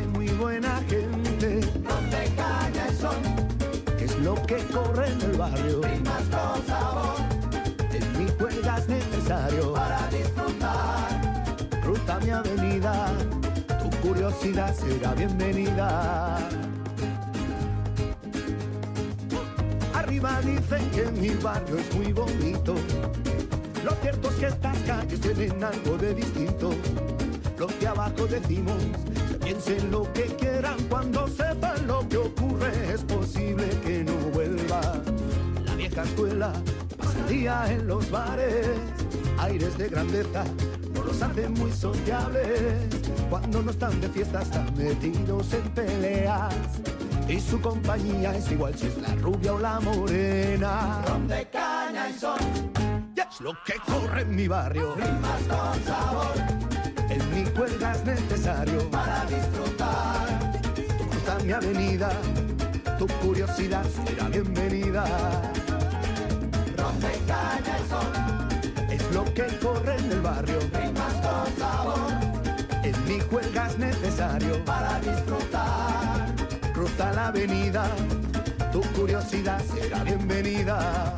de 0.00 0.06
muy 0.08 0.28
buena 0.28 0.80
gente. 0.88 1.60
Donde 1.60 2.32
caña 2.36 2.86
el 2.88 2.96
sol, 2.96 3.16
que 3.98 4.04
es 4.04 4.18
lo 4.20 4.34
que 4.46 4.56
corre 4.74 5.08
en 5.08 5.20
el 5.22 5.36
barrio. 5.36 5.80
Primas 5.80 6.22
con 6.30 6.66
sabor, 6.66 7.16
en 7.92 8.18
mi 8.18 8.30
juega 8.38 8.78
es 8.78 8.88
necesario 8.88 9.72
para 9.74 10.08
disfrutar. 10.08 11.84
Ruta 11.84 12.18
mi 12.20 12.30
avenida, 12.30 13.12
tu 13.80 13.90
curiosidad 14.08 14.74
será 14.74 15.14
bienvenida. 15.14 16.38
Arriba 19.94 20.40
dicen 20.42 20.90
que 20.90 21.10
mi 21.20 21.30
barrio 21.42 21.78
es 21.78 21.94
muy 21.94 22.12
bonito. 22.12 22.74
Lo 23.84 23.92
cierto 24.02 24.28
es 24.30 24.34
que 24.36 24.46
estas 24.46 24.78
calles 24.78 25.20
tienen 25.20 25.64
algo 25.64 25.96
de 25.96 26.14
distinto. 26.14 26.70
Los 27.58 27.80
de 27.80 27.88
abajo 27.88 28.26
decimos 28.26 28.76
piensen 29.48 29.90
lo 29.90 30.02
que 30.12 30.24
quieran 30.36 30.76
cuando 30.90 31.26
sepan 31.26 31.86
lo 31.86 32.06
que 32.06 32.18
ocurre. 32.18 32.70
Es 32.92 33.02
posible 33.02 33.66
que 33.82 34.04
no 34.04 34.12
vuelva 34.34 34.80
la 35.64 35.74
vieja 35.74 36.02
escuela. 36.02 36.52
Pasaría 36.98 37.72
en 37.72 37.86
los 37.86 38.10
bares, 38.10 38.66
aires 39.38 39.78
de 39.78 39.88
grandeza 39.88 40.44
no 40.94 41.02
los 41.02 41.22
hacen 41.22 41.54
muy 41.54 41.72
sociables. 41.72 42.88
Cuando 43.30 43.62
no 43.62 43.70
están 43.70 43.98
de 44.02 44.08
fiesta 44.10 44.42
están 44.42 44.74
metidos 44.76 45.50
en 45.54 45.70
peleas. 45.70 46.54
Y 47.26 47.40
su 47.40 47.58
compañía 47.60 48.36
es 48.36 48.50
igual 48.50 48.74
si 48.74 48.86
es 48.86 48.98
la 48.98 49.14
rubia 49.14 49.54
o 49.54 49.58
la 49.58 49.80
morena. 49.80 51.02
Donde 51.06 51.48
caña 51.48 52.10
y 52.10 52.12
son, 52.12 52.38
Y 53.16 53.20
es 53.20 53.40
lo 53.40 53.52
que 53.64 53.74
corre 53.86 54.22
en 54.22 54.36
mi 54.36 54.46
barrio. 54.46 54.94
rimas 54.94 55.42
con 55.48 55.84
sabor, 55.84 56.57
mi 57.38 57.44
cuelga 57.50 57.92
es 57.92 58.04
necesario. 58.04 58.90
para 58.90 59.24
disfrutar. 59.26 60.26
Cruza 60.98 61.38
mi 61.44 61.52
avenida. 61.52 62.10
Tu 62.98 63.06
curiosidad 63.22 63.84
será 64.04 64.28
bienvenida. 64.28 65.04
Donde 66.76 67.12
caña 67.28 67.74
y 67.78 67.88
son, 67.90 68.90
Es 68.90 69.14
lo 69.14 69.24
que 69.34 69.46
corre 69.62 69.96
en 69.98 70.12
el 70.12 70.20
barrio. 70.20 70.58
rimas 70.72 71.14
con 71.24 71.46
sabor, 71.58 72.10
En 72.82 72.96
mi 73.06 73.20
cuelga 73.20 73.68
es 73.68 73.78
necesario. 73.78 74.64
para 74.64 74.98
disfrutar. 75.00 76.34
Cruza 76.74 77.12
la 77.12 77.26
avenida. 77.28 77.84
Tu 78.72 78.80
curiosidad 78.96 79.60
será 79.72 80.02
bienvenida. 80.02 81.14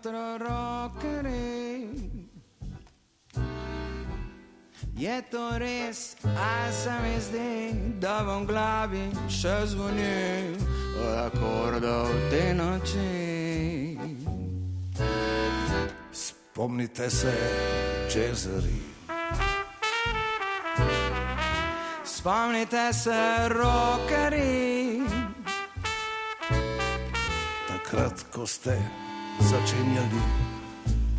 Jutro, 0.00 0.38
rockeri. 0.38 1.90
Je 4.96 5.22
to 5.30 5.58
res, 5.58 6.16
a 6.24 6.72
se 6.72 6.90
mi 7.02 7.20
zdi, 7.20 7.72
da 8.00 8.22
v 8.22 8.46
glavi 8.46 9.04
še 9.28 9.66
zvoni 9.66 10.56
akordov 11.24 12.08
te 12.30 12.54
noči. 12.54 13.98
Spomnite 16.12 17.10
se, 17.10 17.34
Cezari, 18.08 18.80
Spomnite 22.04 22.92
se, 22.92 23.48
rockeri, 23.48 25.00
takrat, 27.68 28.24
ko 28.32 28.46
ste 28.46 28.76
začenjali, 29.40 30.22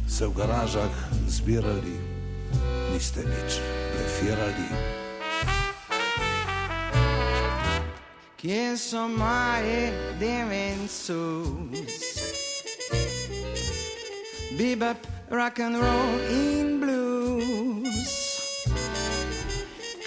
se 0.08 0.28
v 0.28 0.34
garažah 0.34 0.96
zbirali, 1.28 1.98
niste 2.94 3.25
nič 3.25 3.60
blefirali. 3.94 5.01
kje 8.42 8.78
so 8.78 9.08
moji 9.08 9.94
demensus? 10.20 11.12
Bebop, 14.58 14.98
rock 15.30 15.60
and 15.60 15.75
roll 15.75 16.20
in 16.30 16.80
blues. 16.82 18.13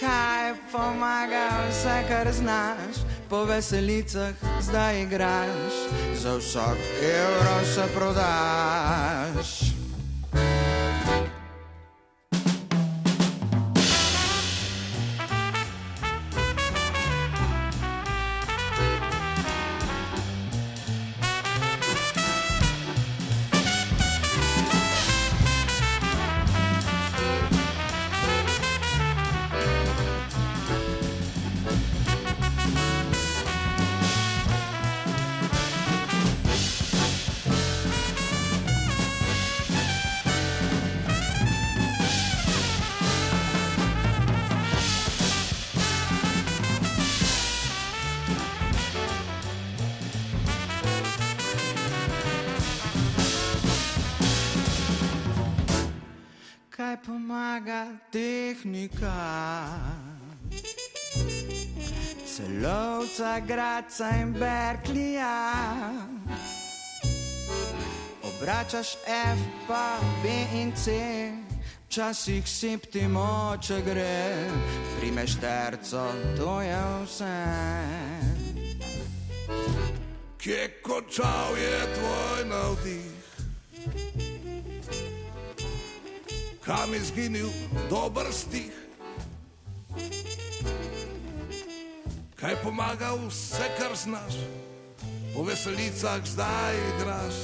Kaj 0.00 0.54
pomaga 0.72 1.48
vse, 1.70 2.02
kar 2.08 2.32
znaš, 2.32 3.06
po 3.30 3.44
veselicah 3.44 4.34
zdaj 4.60 5.02
igraš, 5.02 5.74
za 6.24 6.36
vsak 6.36 6.78
evro 7.02 7.66
se 7.74 7.82
prodaš. 7.94 9.73
Tehnika? 58.14 59.18
Celovca, 62.26 63.40
Graca 63.40 64.08
in 64.22 64.32
Berklija. 64.32 65.34
Obračaš 68.22 68.96
F, 69.06 69.40
pa 69.66 69.98
B 70.22 70.28
in 70.54 70.72
C, 70.76 70.92
včasih 71.86 72.46
septimo, 72.46 73.56
če 73.60 73.80
gre, 73.82 74.50
primeš 75.00 75.38
terco, 75.40 76.06
to 76.36 76.60
je 76.60 76.82
vse. 77.02 77.34
Kje 80.38 80.62
končal 80.82 81.58
je 81.58 81.76
tvoj 81.96 82.46
navdih? 82.50 83.13
Kam 86.64 86.94
izginil 86.94 87.48
dober 87.90 88.32
stih? 88.32 88.72
Kaj 92.40 92.56
pomaga 92.62 93.12
vse, 93.26 93.68
kar 93.78 93.92
znaš? 93.96 94.38
Po 95.34 95.42
veselicah 95.44 96.24
zdaj 96.24 96.76
igraš, 96.96 97.36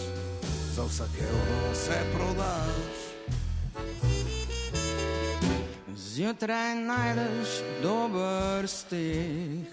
za 0.73 0.85
vsak 0.85 1.13
evro 1.21 1.75
se 1.75 2.01
prodaš. 2.15 3.01
Zjutraj 5.97 6.75
najdeš 6.75 7.49
dober 7.83 8.69
stih. 8.69 9.69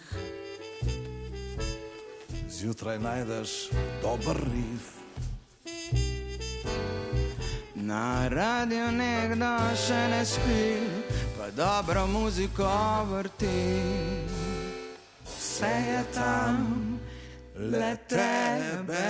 Zjutraj 2.50 3.00
najdeš 3.00 3.70
dober 4.02 4.36
rif. 4.36 4.97
Na 7.88 8.28
radiju 8.28 8.92
nekdo 8.92 9.50
še 9.80 10.00
ne 10.12 10.20
spi, 10.26 10.64
pa 11.38 11.48
dobro 11.56 12.04
muziko 12.08 12.68
vrti. 13.08 13.80
Vse 15.24 15.72
je 15.88 16.02
tam, 16.12 17.00
le 17.56 17.94
tebe 18.12 19.08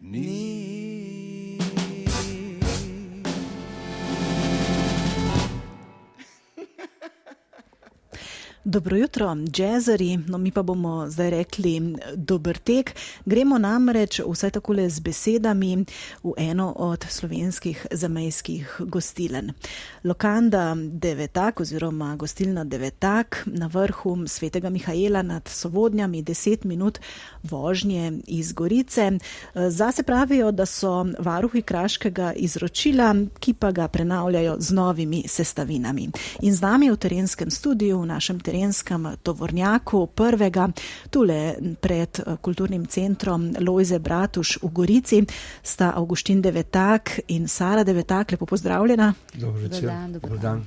ni. 0.00 0.67
Dobro 8.68 8.96
jutro, 8.96 9.36
jazzeri. 9.56 10.18
No, 10.26 10.38
mi 10.38 10.50
pa 10.50 10.62
bomo 10.62 11.10
zdaj 11.10 11.30
rekli 11.30 11.96
dober 12.14 12.58
tek. 12.58 12.94
Gremo 13.24 13.58
namreč 13.58 14.20
vsaj 14.20 14.50
takole 14.50 14.90
z 14.90 15.00
besedami 15.00 15.86
v 16.22 16.32
eno 16.36 16.72
od 16.76 17.06
slovenskih 17.08 17.86
zamejskih 17.90 18.76
gostilen. 18.80 19.52
Lokanda 20.04 20.76
Devetak 20.76 21.60
oziroma 21.60 22.16
gostilna 22.16 22.64
Devetak 22.64 23.42
na 23.46 23.66
vrhu 23.72 24.26
Svetega 24.26 24.70
Mihajla 24.70 25.22
nad 25.22 25.48
Sovodnjami, 25.48 26.22
deset 26.22 26.64
minut 26.64 27.00
vožnje 27.42 28.20
iz 28.26 28.52
Gorice. 28.52 29.12
Zase 29.54 30.02
pravijo, 30.02 30.52
da 30.52 30.66
so 30.66 31.06
varuhi 31.18 31.62
kraškega 31.62 32.32
izročila, 32.36 33.14
ki 33.40 33.54
pa 33.54 33.72
ga 33.72 33.88
prenavljajo 33.88 34.56
z 34.58 34.72
novimi 34.72 35.24
sestavinami. 35.28 36.10
In 36.42 36.54
z 36.54 36.60
nami 36.60 36.90
v 36.90 36.96
terenskem 36.96 37.50
studiu, 37.50 38.00
v 38.00 38.06
našem 38.06 38.40
terenskem 38.40 38.57
slovenskem 38.58 39.16
tovornjaku, 39.22 40.06
prvega 40.06 40.68
tule 41.10 41.54
pred 41.80 42.18
eh, 42.18 42.36
kulturnim 42.42 42.86
centrom 42.86 43.54
Lojze 43.60 43.98
Bratuš 43.98 44.58
v 44.62 44.68
Gorici, 44.72 45.22
sta 45.62 45.92
Augustin 45.94 46.42
Devetak 46.42 47.20
in 47.28 47.48
Sara 47.48 47.84
Devetak. 47.84 48.32
Lepo 48.32 48.46
pozdravljena. 48.46 49.14
Dobro 49.34 49.60
večer. 49.60 49.90
Dobro 50.08 50.38
dan. 50.38 50.66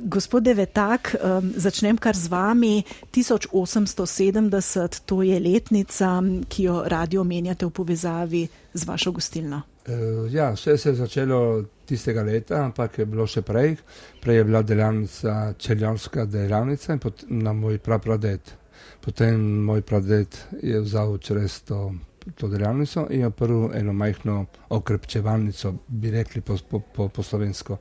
Gospod 0.00 0.42
Devetak, 0.42 1.16
um, 1.18 1.52
začnem 1.56 1.98
kar 1.98 2.16
z 2.16 2.28
vami. 2.28 2.84
1870, 3.10 5.00
to 5.06 5.22
je 5.22 5.40
letnica, 5.40 6.22
ki 6.48 6.62
jo 6.62 6.82
radio 6.86 7.20
omenjate 7.20 7.66
v 7.66 7.70
povezavi 7.70 8.48
z 8.74 8.84
vašo 8.86 9.12
gostilno. 9.12 9.62
Uh, 9.88 10.32
ja, 10.32 10.52
vse 10.52 10.78
se 10.78 10.88
je 10.88 10.94
začelo 10.94 11.64
tistega 11.86 12.22
leta, 12.22 12.64
ampak 12.64 12.98
je 12.98 13.06
bilo 13.06 13.26
še 13.26 13.42
prej. 13.42 13.76
Prej 14.22 14.36
je 14.36 14.44
bila 14.44 14.62
delavnica, 14.62 15.54
čeljanska 15.58 16.24
delavnica 16.24 16.92
in 16.92 16.98
potem 17.02 17.42
na 17.42 17.52
moj 17.52 17.78
prapradet. 17.78 18.54
Potem 19.00 19.40
moj 19.64 19.82
pradet 19.82 20.36
je 20.62 20.80
vzal 20.80 21.18
čez 21.18 21.62
to, 21.66 21.94
to 22.36 22.48
delavnico 22.48 23.06
in 23.10 23.20
je 23.24 23.30
prvo 23.30 23.70
eno 23.74 23.92
majhno 23.92 24.46
okrepčevalnico, 24.68 25.74
bi 25.88 26.10
rekli 26.10 26.40
po, 26.40 26.58
po, 26.70 26.80
po, 26.80 27.08
po 27.08 27.22
slovensko, 27.22 27.78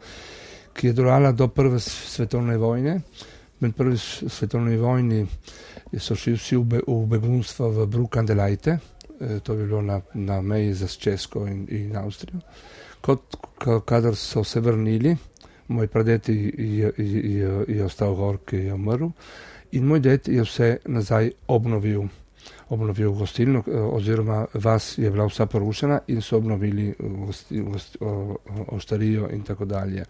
ki 0.78 0.92
je 0.92 0.94
delovala 0.94 1.32
do 1.34 1.48
prve 1.50 1.80
svetovne 1.80 2.58
vojne. 2.58 3.00
Med 3.60 3.74
prvi 3.76 3.98
svetovni 3.98 4.78
vojni 4.78 5.26
so 5.98 6.16
šli 6.16 6.36
vsi 6.38 6.58
v, 6.58 6.64
be, 6.64 6.82
v 6.86 7.00
begunstvo 7.10 7.72
v 7.74 7.88
Brukandelajte, 7.90 8.78
Eh, 9.22 9.40
to 9.40 9.56
bi 9.56 9.66
bilo 9.66 9.82
na, 9.82 10.02
na 10.14 10.42
meji 10.42 10.74
za 10.74 10.88
Česko 10.88 11.48
in, 11.48 11.68
in 11.70 11.98
Avstrijo. 11.98 12.40
Kot 13.02 13.36
kadar 13.86 14.16
so 14.16 14.44
se 14.44 14.60
vrnili, 14.60 15.18
moj 15.68 15.88
pradet 15.88 16.30
je, 16.30 16.54
je, 16.58 16.94
je, 16.98 17.66
je 17.68 17.86
ostal 17.86 18.16
gor, 18.16 18.38
ki 18.46 18.56
je 18.56 18.74
umrl, 18.74 19.10
in 19.72 19.86
moj 19.86 20.00
det 20.00 20.28
je 20.28 20.44
vse 20.44 20.78
nazaj 20.86 21.32
obnovil 21.48 22.08
obnovil 22.70 23.12
gostilno, 23.12 23.64
eh, 23.68 23.72
oziroma 23.72 24.46
vas 24.54 24.98
je 24.98 25.12
bila 25.12 25.26
vsa 25.26 25.46
porušena 25.46 26.00
in 26.08 26.22
so 26.22 26.38
obnovili 26.38 26.94
oštarijo 28.68 29.30
in 29.32 29.44
tako 29.44 29.66
dalje. 29.66 30.06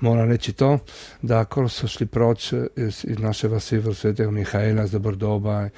Moram 0.00 0.30
reči 0.30 0.52
to, 0.52 0.78
da 1.22 1.44
ko 1.44 1.68
so 1.68 1.88
šli 1.88 2.06
proč 2.06 2.52
iz, 2.76 3.04
iz 3.04 3.18
naše 3.18 3.48
vasi 3.48 3.78
v 3.78 3.94
svetega 3.94 4.30
Mihajla, 4.30 4.86
z 4.86 4.98
Brdoba 4.98 5.68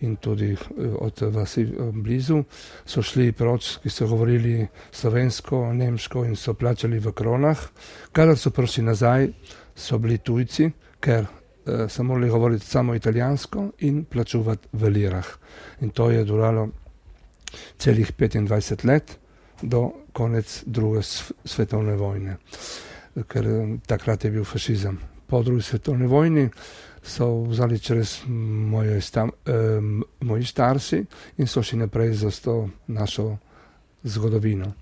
in 0.00 0.16
tudi 0.16 0.52
eh, 0.52 0.56
od 0.98 1.20
vasi 1.20 1.62
eh, 1.62 1.92
blizu, 1.92 2.42
so 2.84 3.02
šli 3.02 3.32
proč, 3.32 3.78
ki 3.82 3.90
so 3.90 4.06
govorili 4.06 4.66
slovensko, 4.90 5.72
nemško 5.72 6.24
in 6.24 6.36
so 6.36 6.54
plačali 6.54 6.98
v 6.98 7.12
kronah. 7.12 7.58
Kadar 8.12 8.38
so 8.38 8.50
prišli 8.50 8.84
nazaj, 8.84 9.28
so 9.74 9.98
bili 9.98 10.18
tujci, 10.18 10.70
ker 11.00 11.26
so 11.88 12.02
morali 12.02 12.28
govoriti 12.28 12.66
samo 12.66 12.94
italijansko 12.94 13.70
in 13.78 14.04
plačuvati 14.04 14.68
v 14.72 14.88
lirah. 14.88 15.26
In 15.80 15.90
to 15.90 16.10
je 16.10 16.24
duralo 16.24 16.68
celih 17.78 18.12
25 18.18 18.86
let 18.86 19.18
do 19.62 19.90
konec 20.12 20.62
druge 20.66 21.02
svetovne 21.44 21.96
vojne, 21.96 22.36
ker 23.28 23.46
eh, 23.46 23.76
takrat 23.86 24.24
je 24.24 24.30
bil 24.30 24.44
fašizem. 24.44 24.98
Po 25.26 25.42
drugi 25.42 25.62
svetovni 25.62 26.06
vojni 26.06 26.48
so 27.02 27.42
vzali 27.42 27.78
čez 27.78 28.20
moje 28.26 29.00
sta, 29.00 29.24
um, 29.24 30.04
moji 30.20 30.44
starši 30.44 31.04
in 31.38 31.46
so 31.46 31.62
šli 31.62 31.78
naprej 31.78 32.12
za 32.14 32.30
to 32.30 32.68
našo 32.86 33.36
zgodovino. 34.02 34.72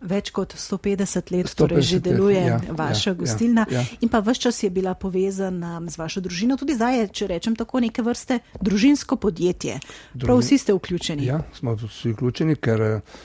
Več 0.00 0.28
kot 0.36 0.52
150 0.52 1.30
let 1.32 1.48
150 1.48 1.56
torej 1.56 1.84
že 1.88 1.98
deluje 2.04 2.40
ja, 2.44 2.58
vaša 2.68 3.10
ja, 3.10 3.16
gostilna 3.16 3.64
ja, 3.70 3.80
ja. 3.80 4.00
in 4.04 4.10
pa 4.12 4.20
vse 4.20 4.42
čas 4.44 4.58
je 4.62 4.68
bila 4.70 4.92
povezana 4.94 5.80
z 5.88 5.96
vašo 5.96 6.20
družino. 6.20 6.58
Tudi 6.60 6.76
zdaj 6.76 6.98
je, 6.98 7.06
če 7.08 7.28
rečem 7.32 7.56
tako, 7.56 7.80
neke 7.80 8.04
vrste 8.04 8.42
družinsko 8.60 9.16
podjetje. 9.16 9.78
Družin, 10.12 10.26
Prav 10.26 10.42
vsi 10.42 10.58
ste 10.60 10.76
vključeni. 10.76 11.24
Ja, 11.24 11.40
smo 11.56 11.72
vsi 11.80 12.12
vključeni, 12.12 12.58
ker 12.60 12.84
eh, 12.84 13.16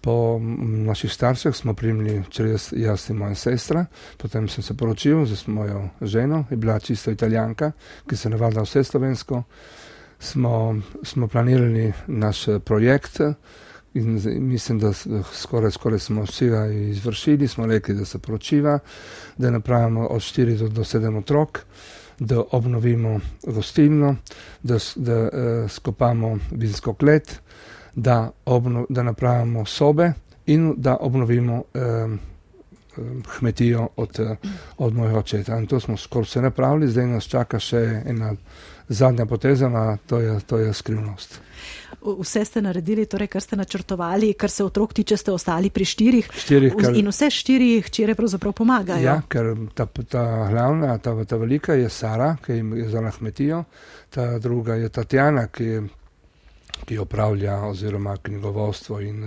po 0.00 0.38
naših 0.86 1.10
starših 1.12 1.56
smo 1.56 1.74
primili 1.74 2.22
čez 2.30 2.70
jaz 2.78 3.10
in 3.10 3.18
moja 3.18 3.34
sestra. 3.34 3.84
Potem 4.16 4.46
sem 4.48 4.62
se 4.62 4.76
poročil 4.78 5.26
z 5.26 5.50
mojo 5.50 5.88
ženo, 6.00 6.44
je 6.50 6.56
bila 6.56 6.78
čisto 6.78 7.10
italijanka, 7.10 7.72
ki 8.06 8.16
se 8.16 8.30
navada 8.30 8.62
vse 8.62 8.84
slovensko. 8.84 9.42
Smo, 10.20 10.78
smo 11.02 11.28
planirali 11.28 11.92
naš 12.06 12.48
eh, 12.48 12.58
projekt. 12.62 13.20
In 13.94 14.20
mislim, 14.48 14.78
da 14.78 14.92
skoraj, 15.32 15.70
skoraj 15.70 15.98
smo 15.98 16.22
vsi 16.22 16.50
izvršili, 16.90 17.48
smo 17.48 17.66
rekli, 17.66 17.94
da 17.94 18.04
se 18.04 18.18
poročiva, 18.18 18.78
da 19.38 19.50
napravimo 19.50 20.06
od 20.06 20.20
4 20.20 20.58
do, 20.58 20.68
do 20.68 20.82
7 20.82 21.18
otrok, 21.18 21.58
da 22.18 22.42
obnovimo 22.50 23.20
gostilno, 23.46 24.16
da, 24.62 24.78
da 24.96 25.22
uh, 25.22 25.70
skopamo 25.70 26.38
vinsko 26.50 26.94
klet, 26.94 27.40
da, 27.94 28.30
obno, 28.44 28.86
da 28.88 29.02
napravimo 29.02 29.64
sobe 29.64 30.12
in 30.46 30.74
da 30.76 30.96
obnovimo 31.00 31.56
uh, 31.56 32.18
kmetijo 33.38 33.88
od, 33.96 34.20
od 34.78 34.94
mojega 34.94 35.18
očeta. 35.18 35.58
In 35.58 35.66
to 35.66 35.80
smo 35.80 35.96
skoraj 35.96 36.28
vse 36.28 36.42
napravili, 36.42 36.88
zdaj 36.88 37.06
nas 37.06 37.28
čaka 37.28 37.58
še 37.58 38.02
ena 38.06 38.34
zadnja 38.88 39.26
poteza, 39.26 39.98
to 40.06 40.18
je, 40.18 40.40
to 40.46 40.58
je 40.58 40.74
skrivnost. 40.74 41.40
Vse 42.18 42.44
ste 42.44 42.62
naredili, 42.62 43.04
torej, 43.06 43.28
kar 43.28 43.42
ste 43.42 43.56
načrtovali, 43.56 44.32
kar 44.34 44.50
se 44.50 44.64
otrok 44.64 44.92
tiče, 44.94 45.16
ste 45.16 45.32
ostali 45.32 45.70
pri 45.70 45.84
štirih. 45.84 46.30
štirih 46.32 46.74
kar... 46.74 46.96
In 46.96 47.10
vse 47.12 47.30
štiri 47.30 47.68
hčere 47.86 48.14
pravzaprav 48.18 48.52
pomagajo. 48.56 49.04
Ja, 49.04 49.20
ker 49.28 49.52
ta, 49.74 49.86
ta 49.86 50.24
glavna, 50.50 50.98
ta, 50.98 51.14
ta 51.24 51.36
velika 51.36 51.76
je 51.78 51.88
Sara, 51.88 52.34
ki 52.42 52.58
je 52.58 52.88
za 52.88 53.00
Lahmetijo, 53.04 53.64
ta 54.10 54.38
druga 54.38 54.74
je 54.80 54.88
Tatjana, 54.88 55.46
ki, 55.46 55.82
ki 56.86 56.98
opravlja 56.98 57.60
oziroma 57.68 58.16
knjigovodstvo 58.16 59.00
in, 59.06 59.26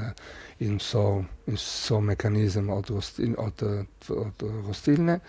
in, 0.60 0.80
so, 0.80 1.24
in 1.48 1.58
so 1.58 2.00
mehanizem 2.02 2.70
od, 2.70 2.90
gostil, 2.90 3.34
od, 3.38 3.64
od, 3.64 4.10
od 4.10 4.44
gostilne. 4.66 5.20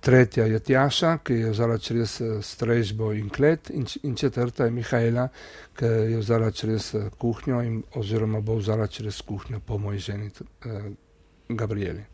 Tretja 0.00 0.46
je 0.46 0.58
Tjaša, 0.60 1.18
ki 1.24 1.34
je 1.34 1.50
vzala 1.50 1.78
čez 1.78 2.20
eh, 2.20 2.42
strežbo 2.42 3.12
in 3.12 3.28
klet, 3.28 3.70
in, 3.70 3.86
in 4.02 4.16
četrta 4.16 4.64
je 4.64 4.70
Mihajla, 4.70 5.28
ki 5.76 5.84
je 5.84 6.18
vzala 6.18 6.50
čez 6.50 6.94
eh, 6.94 7.10
kuhnjo 7.18 7.60
in 7.62 7.82
oziroma 7.94 8.40
bo 8.40 8.56
vzala 8.56 8.86
čez 8.86 9.22
kuhnjo 9.22 9.60
po 9.60 9.78
moji 9.78 9.98
ženi 9.98 10.30
eh, 10.30 10.90
Gabrieli. 11.56 12.04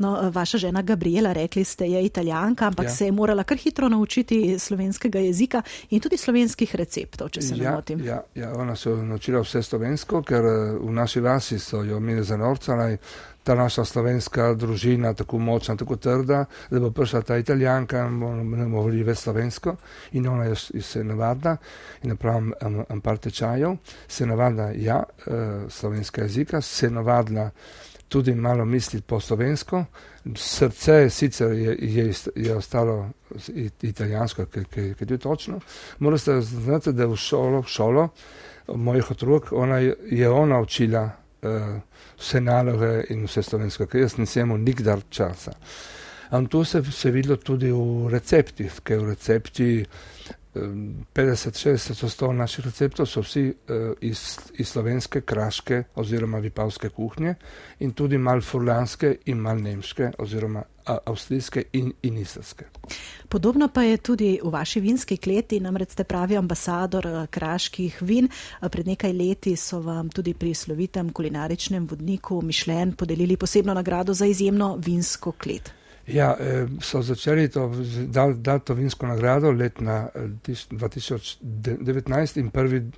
No, 0.00 0.30
vaša 0.32 0.58
žena 0.58 0.82
Gabriela, 0.82 1.32
rekli 1.32 1.64
ste, 1.64 1.84
je 1.86 2.04
italijanka, 2.04 2.66
ampak 2.66 2.86
ja. 2.86 2.90
se 2.90 3.04
je 3.04 3.12
morala 3.12 3.42
kar 3.44 3.58
hitro 3.58 3.88
naučiti 3.88 4.58
slovenskega 4.58 5.18
jezika 5.18 5.62
in 5.90 6.00
tudi 6.00 6.16
slovenskih 6.16 6.74
receptov, 6.74 7.28
če 7.28 7.42
se 7.42 7.56
ja, 7.56 7.70
ne 7.70 7.76
motim. 7.76 8.00
Ja, 8.04 8.22
ja, 8.34 8.54
ona 8.56 8.76
se 8.76 8.90
je 8.90 8.96
naučila 8.96 9.42
vse 9.44 9.62
slovensko, 9.62 10.22
ker 10.22 10.46
v 10.80 10.92
naši 10.92 11.20
vasi 11.20 11.58
so 11.58 11.82
jo 11.84 12.00
imeli 12.00 12.24
za 12.24 12.36
norca, 12.36 12.76
naj 12.76 12.96
ta 13.44 13.54
naša 13.54 13.84
slovenska 13.84 14.54
družina 14.54 15.14
tako 15.14 15.38
močna, 15.38 15.76
tako 15.76 15.96
trda, 15.96 16.44
da 16.70 16.80
bo 16.80 16.90
prišla 16.90 17.22
ta 17.22 17.36
italijanka 17.36 18.06
in 18.06 18.20
bomo 18.20 18.68
govorili 18.68 19.04
več 19.04 19.18
slovensko 19.18 19.76
in 20.12 20.28
ona 20.28 20.44
je, 20.44 20.56
je 20.74 20.82
se 20.82 21.04
navadna 21.04 21.56
in 22.02 22.14
napravim 22.14 22.52
um, 22.88 23.00
par 23.00 23.18
tečajev, 23.18 23.76
se 24.08 24.26
navadna 24.26 24.70
ja, 24.76 25.02
uh, 25.26 25.68
slovenska 25.68 26.22
jezika, 26.22 26.60
se 26.60 26.90
navadna 26.90 27.50
tudi 28.10 28.34
malo 28.34 28.64
misliti 28.64 29.06
po 29.06 29.20
slovensko, 29.20 29.84
srce 30.36 31.10
sicer 31.10 31.52
je, 31.52 31.76
je, 31.80 32.12
je 32.36 32.56
ostalo 32.56 33.10
italijansko, 33.82 34.46
ki 34.46 34.80
je 34.80 34.94
tudi 34.94 35.18
točno, 35.18 35.60
morate 35.98 36.40
znati, 36.40 36.92
da 36.92 37.06
v 37.06 37.16
šolo, 37.16 37.62
v 37.62 37.70
šolo 37.70 38.08
mojih 38.74 39.10
otrok, 39.10 39.52
ona 39.52 39.78
je, 39.78 39.94
je 40.10 40.30
ona 40.30 40.60
učila 40.60 41.04
uh, 41.06 41.50
vse 42.18 42.40
naloge 42.40 43.04
in 43.14 43.24
vse 43.24 43.42
slovensko, 43.42 43.86
ker 43.86 44.02
jaz 44.02 44.18
nisem 44.18 44.54
nikdar 44.64 45.06
časa. 45.10 45.54
In 46.32 46.46
to 46.46 46.64
se 46.64 46.82
je 47.04 47.12
videlo 47.12 47.36
tudi 47.36 47.70
v 47.72 48.10
receptih, 48.10 48.80
ker 48.82 48.98
v 48.98 49.14
recepti 49.14 49.70
50-60% 50.54 52.32
naših 52.32 52.64
receptov 52.64 53.06
so 53.06 53.22
vsi 53.22 53.44
uh, 53.48 53.92
iz, 54.00 54.38
iz 54.58 54.68
slovenske, 54.68 55.20
kraške 55.20 55.82
oziroma 55.94 56.38
vipavske 56.38 56.88
kuhnje 56.88 57.34
in 57.78 57.92
tudi 57.92 58.18
mal 58.18 58.40
furlanske 58.40 59.16
in 59.26 59.38
mal 59.38 59.62
nemške 59.62 60.10
oziroma 60.18 60.62
avstrijske 60.84 61.62
in, 61.72 61.92
in 62.02 62.18
istarske. 62.18 62.64
Podobno 63.28 63.68
pa 63.68 63.82
je 63.82 63.96
tudi 63.96 64.40
v 64.42 64.50
vaši 64.50 64.80
vinski 64.80 65.16
kleti, 65.16 65.60
namreč 65.60 65.90
ste 65.90 66.04
pravi 66.04 66.36
ambasador 66.36 67.06
eh, 67.06 67.26
kraških 67.30 68.02
vin. 68.02 68.26
Eh, 68.28 68.68
pred 68.68 68.86
nekaj 68.86 69.12
leti 69.12 69.56
so 69.56 69.80
vam 69.80 70.08
tudi 70.08 70.34
pri 70.34 70.54
slovitem 70.54 71.12
kulinaričnem 71.12 71.86
vodniku 71.86 72.42
Mišlen 72.42 72.92
podelili 72.92 73.36
posebno 73.36 73.74
nagrado 73.74 74.14
za 74.14 74.26
izjemno 74.26 74.76
vinsko 74.76 75.32
klet. 75.32 75.79
Ja, 76.10 76.36
eh, 76.40 76.66
so 76.80 77.02
začeli 77.02 77.48
to, 77.48 77.72
dati 78.06 78.40
da 78.40 78.58
to 78.58 78.74
vinsko 78.74 79.06
nagrado 79.06 79.52
letna 79.52 80.08
2019 80.14 82.40
in 82.40 82.50
prvi 82.50 82.90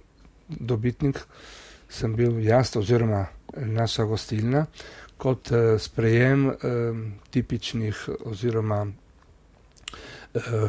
dobitnik 0.48 1.18
sem 1.88 2.16
bil 2.16 2.40
jaz 2.40 2.77
oziroma 2.77 3.27
naša 3.57 4.05
gostilna 4.05 4.66
kot 5.16 5.48
sprejem 5.79 6.53
tipičnih 7.31 8.09
oziroma 8.25 8.87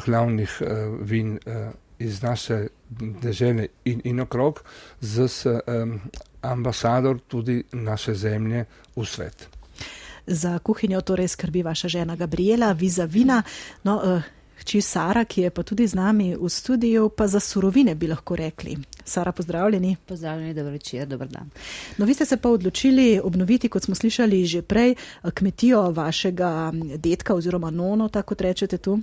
glavnih 0.06 0.62
vin 1.02 1.40
iz 2.00 2.22
naše 2.22 2.68
države 3.22 3.68
in, 3.86 4.02
in 4.04 4.20
okrog 4.20 4.64
z 5.02 5.46
um, 5.46 6.02
ambasador 6.42 7.20
tudi 7.28 7.64
naše 7.72 8.14
zemlje 8.14 8.66
v 8.96 9.06
svet. 9.06 9.53
Za 10.28 10.60
kuhinjo 10.60 11.02
torej 11.02 11.28
skrbi 11.28 11.64
vaša 11.64 11.88
žena 11.88 12.16
Gabriela, 12.16 12.72
vi 12.72 12.90
za 12.90 13.06
vina. 13.06 13.44
No, 13.84 14.02
uh, 14.04 14.24
Hči 14.64 14.82
Sara, 14.82 15.26
ki 15.26 15.42
je 15.42 15.50
pa 15.50 15.64
tudi 15.64 15.88
z 15.88 15.98
nami 15.98 16.36
v 16.40 16.50
studiu, 16.50 17.10
pa 17.10 17.28
za 17.28 17.40
surovine 17.40 17.96
bi 17.96 18.08
lahko 18.08 18.36
rekli. 18.36 18.78
Sara, 19.06 19.32
pozdravljeni. 19.32 19.96
Pozdravljeni, 20.06 20.54
dobro 20.54 20.72
večer, 20.72 21.08
dober 21.08 21.28
dan. 21.28 21.50
No, 21.98 22.06
vi 22.06 22.14
ste 22.14 22.26
se 22.26 22.38
pa 22.38 22.50
odločili 22.50 23.20
obnoviti, 23.24 23.70
kot 23.70 23.84
smo 23.84 23.96
slišali 23.96 24.46
že 24.46 24.62
prej, 24.62 24.96
kmetijo 25.34 25.92
vašega 25.92 26.72
detka 26.98 27.36
oziroma 27.36 27.70
nono, 27.70 28.08
tako 28.10 28.36
rečete 28.40 28.78
tu. 28.78 29.00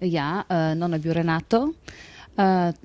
Ja, 0.00 0.42
uh, 0.48 0.78
non 0.78 0.92
je 0.92 0.98
bil 0.98 1.12
Renato. 1.12 1.58
Uh, 1.58 1.72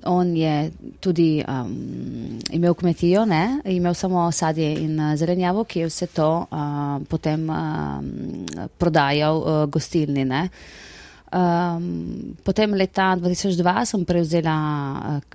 on 0.04 0.36
je 0.36 0.70
tudi 1.00 1.44
um, 1.48 2.38
imel 2.52 2.74
kmetijo, 2.74 3.24
ne? 3.24 3.60
imel 3.64 3.94
samo 3.94 4.32
sadje 4.32 4.74
in 4.82 5.00
uh, 5.00 5.16
zelenjavo, 5.16 5.64
ki 5.64 5.80
je 5.80 5.86
vse 5.86 6.06
to 6.06 6.28
uh, 6.50 7.00
potem 7.08 7.48
uh, 7.50 8.66
prodajal 8.78 9.40
uh, 9.40 9.64
gostilni. 9.70 10.26
Um, 11.28 12.36
potem 12.44 12.74
leta 12.74 13.16
2002 13.16 13.84
sem 13.84 14.04
prevzela 14.04 14.56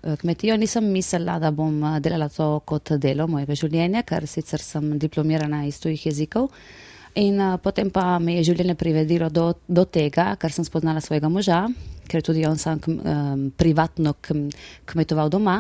uh, 0.03 0.15
kmetijo, 0.21 0.57
nisem 0.57 0.85
mislila, 0.91 1.39
da 1.39 1.51
bom 1.51 1.81
delala 1.99 2.29
to 2.29 2.59
kot 2.65 2.95
delo 2.97 3.27
mojega 3.27 3.57
življenja, 3.57 4.05
ker 4.05 4.27
sicer 4.27 4.61
sem 4.61 4.97
diplomirana 4.99 5.65
iz 5.65 5.81
tujih 5.81 6.05
jezikov. 6.09 6.51
In 7.15 7.37
uh, 7.39 7.57
potem 7.61 7.91
pa 7.93 8.17
me 8.17 8.39
je 8.39 8.47
življenje 8.49 8.73
privedilo 8.77 9.29
do, 9.29 9.51
do 9.69 9.85
tega, 9.85 10.31
ker 10.41 10.53
sem 10.53 10.65
spoznala 10.65 11.01
svojega 11.01 11.29
moža, 11.29 11.59
ker 12.09 12.23
tudi 12.25 12.41
on 12.49 12.57
sam 12.57 12.79
um, 12.81 13.43
privatno 13.53 14.15
kmetoval 14.89 15.29
doma 15.29 15.59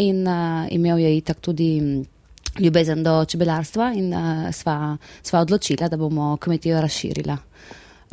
in 0.00 0.24
uh, 0.24 0.64
imel 0.72 1.02
je 1.04 1.10
itak 1.18 1.42
tudi 1.44 1.68
ljubezen 2.56 3.02
do 3.04 3.18
čebelarstva 3.28 3.90
in 3.98 4.08
uh, 4.08 4.46
sva, 4.56 4.96
sva 5.20 5.42
odločila, 5.44 5.90
da 5.92 6.00
bomo 6.00 6.32
kmetijo 6.40 6.80
razširila. 6.80 7.36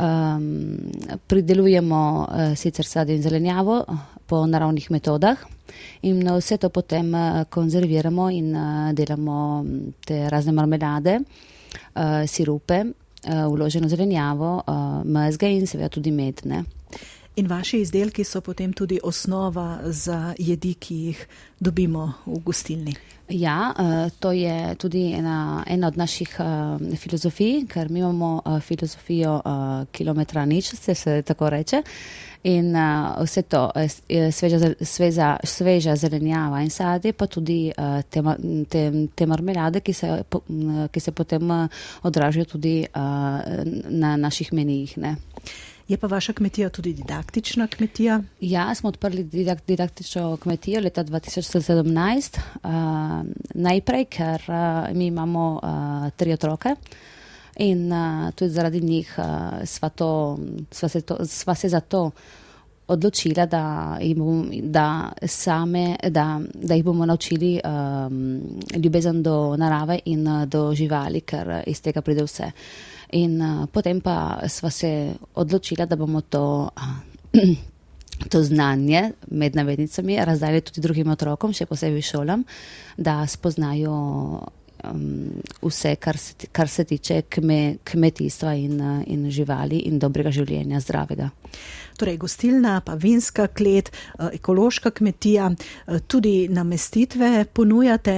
Um, 0.04 0.92
pridelujemo 1.30 2.02
uh, 2.20 2.52
sicer 2.60 2.86
sadje 2.86 3.16
in 3.16 3.24
zelenjavo 3.24 3.80
po 4.28 4.44
naravnih 4.50 4.90
metodah 4.92 5.40
in 6.04 6.20
vse 6.26 6.58
to 6.60 6.68
potem 6.74 7.14
uh, 7.16 7.44
konzerviramo 7.48 8.28
in 8.34 8.52
uh, 8.52 8.92
delamo 8.92 9.64
te 10.04 10.26
razne 10.34 10.52
marmelade 10.52 11.20
uh, 11.22 11.52
sirupe, 12.28 12.84
uh, 13.28 13.52
uloženo 13.52 13.88
zelenjavo, 13.88 14.56
uh, 14.68 15.04
mezge 15.06 15.52
in 15.52 15.68
seveda 15.68 15.90
tudi 15.90 16.12
medne. 16.12 16.64
In 17.36 17.48
vaši 17.48 17.80
izdelki 17.82 18.24
so 18.24 18.42
potem 18.42 18.74
tudi 18.74 19.00
osnova 19.04 19.80
za 19.90 20.34
jedi, 20.38 20.74
ki 20.74 20.96
jih 20.96 21.28
dobimo 21.60 22.12
v 22.26 22.38
gostilni. 22.46 22.94
Ja, 23.30 23.74
to 24.20 24.32
je 24.32 24.76
tudi 24.76 25.14
ena, 25.18 25.64
ena 25.68 25.88
od 25.88 25.98
naših 25.98 26.36
filozofij, 26.98 27.66
ker 27.68 27.90
mi 27.90 28.00
imamo 28.00 28.42
filozofijo 28.62 29.42
kilometra 29.92 30.46
nič, 30.46 30.76
se, 30.76 30.96
se 30.96 31.22
tako 31.22 31.50
reče. 31.50 31.82
In 32.44 32.76
vse 33.24 33.42
to, 33.42 33.72
sveža, 34.32 34.74
sveža, 34.82 35.38
sveža 35.44 35.96
zelenjava 35.96 36.62
in 36.62 36.70
sadje, 36.70 37.14
pa 37.14 37.26
tudi 37.28 37.72
te, 38.10 38.22
te, 38.70 38.88
te 39.16 39.26
marmelade, 39.26 39.82
ki 39.82 39.94
se, 39.94 40.24
ki 40.92 41.00
se 41.00 41.12
potem 41.12 41.50
odražajo 42.04 42.46
tudi 42.46 42.82
na 43.90 44.18
naših 44.18 44.54
menijih. 44.54 44.98
Ne. 44.98 45.18
Je 45.88 45.98
pa 45.98 46.08
vaša 46.08 46.34
kmetija 46.34 46.70
tudi 46.70 46.94
didaktična 46.94 47.68
kmetija? 47.68 48.22
Ja, 48.42 48.76
smo 48.76 48.90
odprli 48.90 49.24
didak, 49.24 49.60
didaktično 49.68 50.38
kmetijo 50.38 50.82
leta 50.82 51.04
2017. 51.04 52.38
Uh, 52.64 52.70
najprej, 53.54 54.06
ker 54.06 54.42
uh, 54.48 54.96
mi 54.96 55.06
imamo 55.06 55.60
uh, 55.64 56.10
tri 56.16 56.34
otroke. 56.34 56.76
In 57.58 57.92
uh, 57.92 58.32
tudi 58.32 58.52
zaradi 58.52 58.82
njih 58.82 59.16
uh, 59.18 59.26
sva, 59.66 59.90
to, 59.90 60.38
sva, 60.72 60.90
se 60.90 61.02
to, 61.02 61.18
sva 61.26 61.56
se 61.56 61.70
za 61.70 61.80
to 61.80 62.12
odločila, 62.88 63.46
da, 63.46 63.98
bom, 64.16 64.52
da, 64.64 65.12
same, 65.28 65.96
da, 66.10 66.40
da 66.54 66.76
jih 66.76 66.84
bomo 66.84 67.06
naučili 67.06 67.60
um, 67.64 68.42
ljubezen 68.84 69.24
do 69.24 69.58
narave 69.58 70.00
in 70.06 70.28
uh, 70.28 70.46
do 70.46 70.74
živali, 70.76 71.22
ker 71.22 71.64
iz 71.68 71.82
tega 71.82 72.02
pride 72.02 72.24
vse. 72.24 72.52
In 73.14 73.38
uh, 73.42 73.68
potem 73.70 74.02
pa 74.02 74.42
sva 74.50 74.72
se 74.74 75.14
odločila, 75.36 75.86
da 75.86 75.96
bomo 76.00 76.22
to. 76.22 76.70
Uh, 76.74 77.44
To 78.30 78.44
znanje 78.44 79.12
med 79.32 79.56
navednicami 79.56 80.16
razdali 80.22 80.62
tudi 80.62 80.82
drugim 80.82 81.10
otrokom, 81.12 81.52
še 81.54 81.66
posebej 81.66 82.06
šolam, 82.08 82.44
da 82.96 83.16
spoznajo 83.28 83.96
um, 84.84 85.42
vse, 85.62 85.96
kar 85.96 86.18
se, 86.18 86.48
kar 86.52 86.70
se 86.70 86.86
tiče 86.88 87.22
kme, 87.30 87.78
kmetijstva 87.84 88.54
in, 88.54 88.82
uh, 88.82 89.02
in 89.08 89.30
živali 89.32 89.82
in 89.90 90.00
dobrega 90.00 90.32
življenja, 90.32 90.80
zdravega. 90.80 91.32
Torej, 91.98 92.18
gostilna, 92.18 92.80
pa 92.86 92.96
vinska 93.00 93.48
klet, 93.48 93.92
uh, 93.92 94.30
ekološka 94.34 94.92
kmetija, 94.92 95.50
uh, 95.52 96.00
tudi 96.08 96.48
namestitve 96.48 97.46
ponujate, 97.54 98.16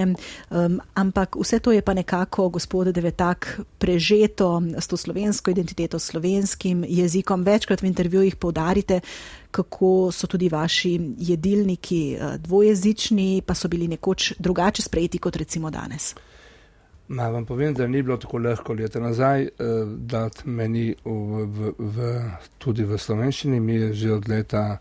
ampak 0.93 1.35
vse 1.39 1.59
to 1.59 1.71
je 1.71 1.81
pa 1.81 1.93
nekako, 1.93 2.49
gospod 2.49 2.91
Devetak, 2.93 3.59
prežeto 3.77 4.61
s 4.79 4.87
to 4.87 4.97
slovensko 4.97 5.51
identiteto, 5.51 5.99
slovenskim 5.99 6.85
jezikom. 6.87 7.43
Večkrat 7.43 7.81
v 7.81 7.89
intervjujih 7.89 8.35
povdarite, 8.35 8.99
kako 9.51 10.11
so 10.11 10.27
tudi 10.27 10.49
vaši 10.49 10.99
jedilniki 11.17 12.17
dvojezični, 12.39 13.41
pa 13.45 13.53
so 13.55 13.67
bili 13.67 13.87
nekoč 13.87 14.33
drugače 14.39 14.81
sprejeti 14.81 15.17
kot 15.17 15.35
recimo 15.35 15.69
danes. 15.71 16.15
Ma 17.07 17.29
vam 17.29 17.45
povem, 17.45 17.73
da 17.73 17.87
ni 17.87 18.01
bilo 18.01 18.17
tako 18.17 18.37
lahko 18.37 18.73
leta 18.73 18.99
nazaj, 18.99 19.43
eh, 19.43 19.49
da 19.87 20.29
meni 20.45 20.95
v, 21.05 21.45
v, 21.45 21.73
v, 21.77 22.21
tudi 22.57 22.83
v 22.83 22.97
slovenščini, 22.97 23.59
mi 23.59 23.73
je 23.73 23.93
že 23.93 24.13
od 24.13 24.29
leta, 24.29 24.77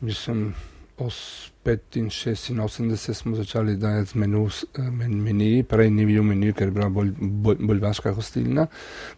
mislim, 0.00 0.54
85 0.98 3.14
smo 3.14 3.36
začali 3.36 3.76
dajati 3.76 4.18
menu, 4.18 4.48
eh, 4.48 4.90
men, 4.90 5.22
meni, 5.22 5.62
prej 5.62 5.90
ni 5.90 6.06
bil 6.06 6.22
meni, 6.22 6.52
ker 6.52 6.68
je 6.68 6.76
bila 6.76 6.88
bolj, 6.88 7.10
bolj, 7.20 7.56
bolj 7.60 7.80
vaška 7.80 8.12
hostilna 8.12 8.66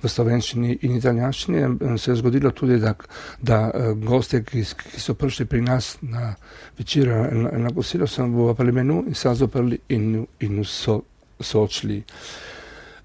v 0.03 0.09
slovenščini 0.09 0.79
in 0.83 0.97
italijanščini. 0.97 1.99
Se 1.99 2.11
je 2.11 2.17
zgodilo 2.23 2.51
tudi, 2.51 2.79
da, 2.79 2.95
da 3.43 3.71
eh, 3.75 3.95
goste, 3.95 4.45
ki, 4.47 4.63
ki 4.63 5.01
so 5.01 5.15
prišli 5.15 5.47
pri 5.47 5.61
nas 5.61 5.97
na 6.03 6.35
večer 6.79 7.09
na, 7.35 7.51
na 7.67 7.71
kosilo, 7.75 8.07
sem 8.07 8.35
v 8.35 8.73
menu 8.73 9.05
in 9.07 9.15
se 9.15 9.35
zaprli 9.35 9.79
in, 9.89 10.27
in 10.41 10.65
so 10.65 11.03
so 11.41 11.63
odšli. 11.67 12.03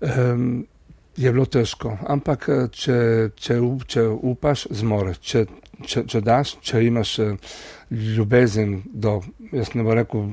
Um, 0.01 0.65
je 1.17 1.31
bilo 1.31 1.45
težko, 1.45 1.97
ampak 2.09 2.47
eh, 2.49 2.65
če, 2.73 2.97
če, 3.37 3.59
če 3.87 4.05
upaš, 4.09 4.67
zmoreš. 4.73 5.19
Če, 5.21 5.45
če, 5.85 6.05
če 6.09 6.21
daš, 6.25 6.55
če 6.65 6.83
imaš 6.87 7.17
eh, 7.21 7.57
ljubezen 7.93 8.79
do, 8.85 9.19
jaz 9.53 9.73
ne 9.77 9.85
bom 9.85 9.97
rekel, 9.97 10.31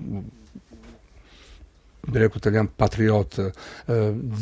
bi 2.10 2.22
rekel, 2.22 2.40
italijan 2.40 2.70
patriot, 2.80 3.36
uh, 3.38 3.98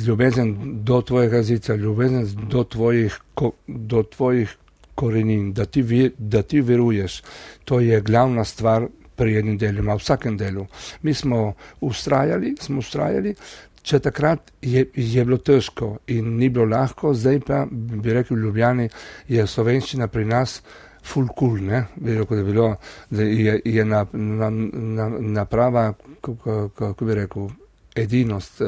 ljubezen 0.07 0.53
do 0.87 1.01
tvojega 1.03 1.41
jezica, 1.43 1.75
ljubezen 1.75 2.23
do 2.49 2.63
tvojih, 2.63 3.17
ko, 3.35 3.51
do 3.67 4.05
tvojih 4.07 4.53
korenin, 4.95 5.51
da 5.53 5.67
ti, 5.67 5.83
da 6.19 6.45
ti 6.47 6.63
veruješ, 6.63 7.19
to 7.67 7.81
je 7.83 7.99
glavna 8.01 8.45
stvar 8.47 8.87
pri 9.19 9.39
jednim 9.39 9.59
delu, 9.59 9.83
v 9.83 9.97
vsakem 9.99 10.37
delu. 10.39 10.67
Mi 11.03 11.15
smo 11.15 11.55
ustrajali, 11.81 12.55
smo 12.61 12.79
ustrajali, 12.79 13.35
če 13.83 14.01
takrat 14.05 14.53
je, 14.63 14.85
je 14.95 15.25
bilo 15.25 15.39
težko 15.39 15.97
in 16.15 16.37
ni 16.39 16.51
bilo 16.53 16.69
lahko, 16.71 17.15
zdaj 17.15 17.41
pa 17.47 17.63
bi 17.71 18.15
rekel, 18.15 18.37
v 18.37 18.47
Ljubljani 18.47 18.89
je 19.29 19.47
slovenščina 19.47 20.09
pri 20.13 20.29
nas. 20.29 20.61
Full 21.09 21.31
cool, 21.39 21.63
ne, 21.65 21.87
bi 21.97 22.19
rekel, 22.19 22.43
da, 22.43 22.45
bilo, 22.45 22.67
da 23.11 23.25
je, 23.25 23.55
je 23.65 23.85
na, 23.87 24.03
na, 24.13 24.51
na, 24.51 25.07
naprava, 25.39 25.93
kako 26.21 27.07
bi 27.07 27.17
rekel, 27.23 27.49
edinost. 27.97 28.61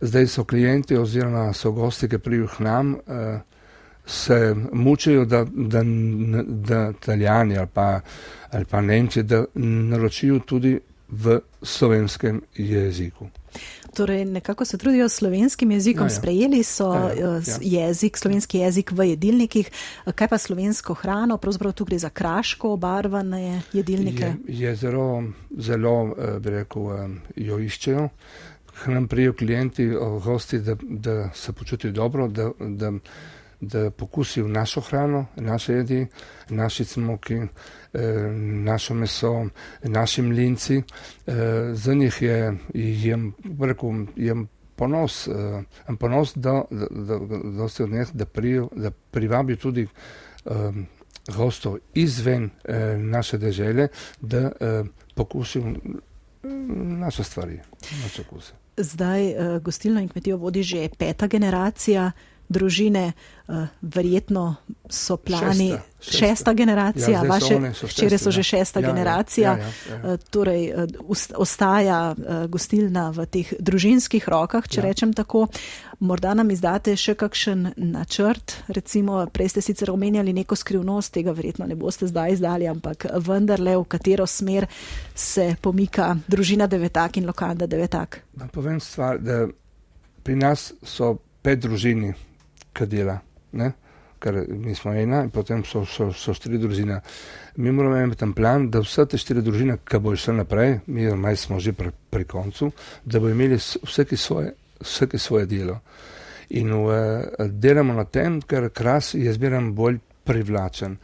Zdaj 0.00 0.30
so 0.32 0.46
klienti 0.48 0.96
oziroma 0.96 1.50
so 1.54 1.74
gosti, 1.76 2.08
ki 2.08 2.22
prijo 2.22 2.48
k 2.48 2.64
nam, 2.64 2.94
se 4.06 4.54
mučijo, 4.72 5.24
da, 5.24 5.44
da, 5.44 5.82
da 6.44 6.90
italijani 6.90 7.58
ali 7.58 7.68
pa, 7.74 8.00
ali 8.50 8.64
pa 8.64 8.80
nemci, 8.80 9.22
da 9.22 9.44
naročijo 9.54 10.38
tudi 10.38 10.80
v 11.08 11.40
slovenskem 11.62 12.42
jeziku. 12.54 13.26
Torej, 13.94 14.24
nekako 14.24 14.64
se 14.64 14.78
trudijo 14.78 15.08
s 15.08 15.14
slovenskim 15.14 15.70
jezikom, 15.70 16.02
ja, 16.02 16.06
ja. 16.06 16.10
sprejeli 16.10 16.62
so 16.62 16.94
ja, 16.94 17.12
ja, 17.20 17.40
ja. 17.60 17.86
jezik, 17.86 18.16
slovenski 18.16 18.58
jezik 18.58 18.92
v 18.92 19.08
jedilnikih. 19.08 19.70
Kaj 20.14 20.28
pa 20.28 20.38
slovensko 20.38 20.94
hrano? 20.94 21.38
Pravzaprav 21.38 21.72
tu 21.72 21.84
gre 21.84 21.98
za 21.98 22.10
kraško 22.10 22.72
obarvane 22.72 23.62
jedilnike. 23.72 24.34
Je, 24.48 24.58
je 24.60 24.74
zelo, 24.76 25.24
zelo, 25.58 26.14
bi 26.40 26.50
rekel, 26.50 26.82
jo 27.36 27.58
iščejo. 27.58 28.08
K 28.76 28.92
nam 28.92 29.08
prijo 29.08 29.32
klienti, 29.32 29.88
gosti, 30.24 30.58
da, 30.58 30.76
da 30.82 31.30
se 31.34 31.52
počutijo 31.52 31.92
dobro, 31.92 32.28
da, 32.28 32.50
da, 32.60 32.92
da 33.60 33.90
pokusijo 33.90 34.48
našo 34.48 34.80
hrano, 34.80 35.26
naše 35.36 35.72
jedi, 35.72 36.06
naši 36.48 36.84
smoki, 36.84 37.34
eh, 37.34 37.48
našo 38.64 38.94
meso, 38.94 39.46
naši 39.82 40.22
mlinci. 40.22 40.82
Eh, 41.26 41.32
za 41.72 41.94
njih 41.94 42.22
je, 42.22 42.58
je, 42.74 43.18
rekel, 43.60 43.90
je 44.16 44.34
ponos, 44.76 45.28
eh, 45.28 45.96
ponos 45.98 46.32
da, 46.36 46.64
da, 46.70 46.86
da, 46.90 47.18
da 47.58 47.68
se 47.68 47.84
od 47.84 47.90
njih, 47.90 48.06
da, 48.12 48.24
prijo, 48.24 48.68
da 48.76 48.90
privabijo 48.90 49.56
tudi 49.56 49.86
eh, 50.44 50.50
gostov 51.36 51.76
izven 51.94 52.50
eh, 52.64 52.96
naše 52.98 53.38
dežele, 53.38 53.88
da 54.20 54.38
eh, 54.38 54.84
pokusijo 55.14 55.74
naše 56.98 57.24
stvari, 57.24 57.60
naše 58.02 58.22
okuse. 58.22 58.52
Zdaj 58.76 59.28
uh, 59.28 59.62
gostilno 59.62 60.00
in 60.00 60.08
kmetijo 60.08 60.36
vodi 60.36 60.62
že 60.62 60.88
peta 60.98 61.26
generacija 61.26 62.12
družine, 62.48 63.12
uh, 63.48 63.66
verjetno 63.82 64.56
so 64.90 65.16
plani 65.16 65.70
šesta, 65.70 66.00
šesta. 66.00 66.18
šesta 66.18 66.52
generacija, 66.52 67.22
ja, 67.22 67.22
vaše 67.28 67.58
včeraj 67.82 68.18
so 68.18 68.30
že 68.30 68.42
šesta 68.42 68.80
ja, 68.80 68.86
generacija, 68.86 69.50
ja, 69.50 69.58
ja, 69.58 69.96
ja, 69.96 70.10
ja. 70.10 70.16
Torej 70.30 70.72
uh, 70.72 70.86
ostaja 71.36 72.14
gostilna 72.48 73.10
v 73.10 73.26
teh 73.26 73.52
družinskih 73.60 74.28
rokah, 74.28 74.68
če 74.68 74.80
ja. 74.80 74.86
rečem 74.88 75.12
tako. 75.12 75.46
Morda 75.98 76.34
nam 76.36 76.50
izdate 76.52 76.92
še 77.00 77.14
kakšen 77.16 77.70
načrt, 77.80 78.58
recimo, 78.68 79.22
prej 79.32 79.54
ste 79.54 79.62
sicer 79.64 79.90
omenjali 79.90 80.34
neko 80.36 80.56
skrivnost, 80.56 81.14
tega 81.14 81.32
verjetno 81.32 81.66
ne 81.66 81.76
boste 81.78 82.04
zdaj 82.10 82.36
izdali, 82.36 82.68
ampak 82.68 83.08
vendarle, 83.24 83.78
v 83.80 83.88
katero 83.88 84.26
smer 84.28 84.68
se 85.14 85.54
pomika 85.62 86.12
družina 86.28 86.68
devetak 86.68 87.16
in 87.16 87.26
lokalna 87.26 87.66
devetak. 87.66 88.20
Da 88.36 88.50
povem 88.52 88.80
stvar, 88.80 89.22
da 89.24 89.46
pri 90.22 90.36
nas 90.36 90.72
so 90.84 91.14
pet 91.42 91.62
družini, 91.64 92.12
ki 92.76 92.88
dela, 92.92 93.18
ne? 93.52 93.72
ker 94.20 94.38
mi 94.48 94.74
smo 94.74 94.94
ena 94.96 95.18
in 95.26 95.30
potem 95.30 95.60
so, 95.64 95.82
so, 95.84 96.08
so 96.16 96.32
štiri 96.34 96.56
družine. 96.58 97.02
Mi 97.60 97.72
moramo 97.72 97.98
imeti 98.00 98.22
tam 98.22 98.32
plan, 98.34 98.70
da 98.72 98.80
vse 98.80 99.04
te 99.12 99.20
štiri 99.20 99.42
družine, 99.44 99.76
ki 99.84 100.00
bo 100.00 100.14
šlo 100.16 100.38
naprej, 100.38 100.78
mi 100.86 101.04
smo 101.36 101.60
že 101.60 101.74
pri, 101.76 101.92
pri 102.10 102.24
koncu, 102.24 102.70
da 103.04 103.20
bo 103.20 103.28
imeli 103.28 103.58
vsake 103.60 104.16
svoje 104.16 104.54
vsake 104.80 105.18
svoje 105.18 105.46
delo. 105.46 105.80
In 106.48 106.72
uh, 106.72 106.90
delamo 107.50 107.92
na 107.92 108.04
tem, 108.04 108.40
ker 108.42 108.70
kras 108.70 109.14
je 109.14 109.32
zmeraj 109.32 109.70
bolj 109.74 109.98
privlačen. 110.24 110.96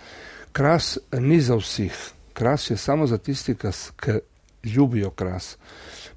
Kras 0.52 0.98
ni 1.18 1.40
za 1.40 1.56
vseh, 1.56 1.96
kras 2.32 2.70
je 2.70 2.76
samo 2.76 3.06
za 3.06 3.18
tisti, 3.18 3.54
ki 3.54 4.18
ljubijo 4.64 5.11
kras. 5.11 5.56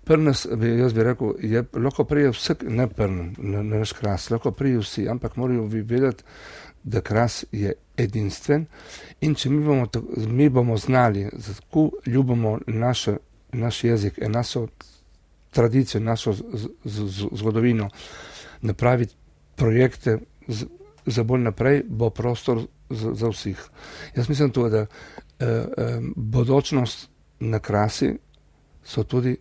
Prnes, 0.06 0.46
jaz 0.80 0.94
bi 0.94 1.04
rekel, 1.04 1.34
je, 1.42 1.64
lahko 1.74 2.04
prije 2.06 2.30
vsak, 2.30 2.64
ne 2.70 2.86
prn, 2.88 3.32
ne, 3.38 3.64
ne 3.64 3.80
veš 3.82 3.96
kras, 3.98 4.30
lahko 4.30 4.52
prije 4.52 4.84
vsi, 4.84 5.08
ampak 5.10 5.36
morajo 5.36 5.66
vi 5.66 5.82
vedeti, 5.82 6.24
da 6.84 7.02
kras 7.02 7.46
je 7.52 7.74
edinstven 7.98 8.68
in 9.22 9.34
če 9.36 9.50
mi 9.50 9.64
bomo, 9.66 9.88
mi 10.28 10.50
bomo 10.50 10.78
znali, 10.78 11.30
kako 11.32 11.90
ljubimo 12.06 12.60
naše, 12.68 13.18
naš 13.54 13.84
jezik, 13.84 14.20
našo 14.28 14.68
tradicijo, 15.50 16.02
našo 16.02 16.34
z, 16.34 16.44
z, 16.84 17.08
z, 17.08 17.28
zgodovino, 17.32 17.90
napraviti 18.62 19.16
projekte 19.56 20.20
z, 20.48 20.66
za 21.06 21.24
bolj 21.24 21.42
naprej, 21.42 21.84
bo 21.88 22.10
prostor 22.10 22.62
za, 22.90 23.14
za 23.14 23.30
vseh. 23.30 23.58
Jaz 24.16 24.30
mislim 24.30 24.52
tudi, 24.52 24.72
da 24.72 24.78
eh, 24.80 24.88
eh, 25.40 26.00
bodočnost 26.16 27.10
na 27.40 27.60
krasi 27.60 28.18
so 28.84 29.04
tudi 29.04 29.38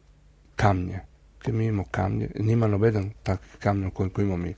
kamnje, 0.56 1.00
ki 1.42 1.52
mi 1.52 1.66
imamo 1.66 1.84
kamnje, 1.90 2.30
nima 2.40 2.66
nobeden 2.66 3.10
tak 3.22 3.40
kamnjo, 3.58 3.90
kot 3.90 4.18
imamo 4.18 4.36
mi. 4.36 4.54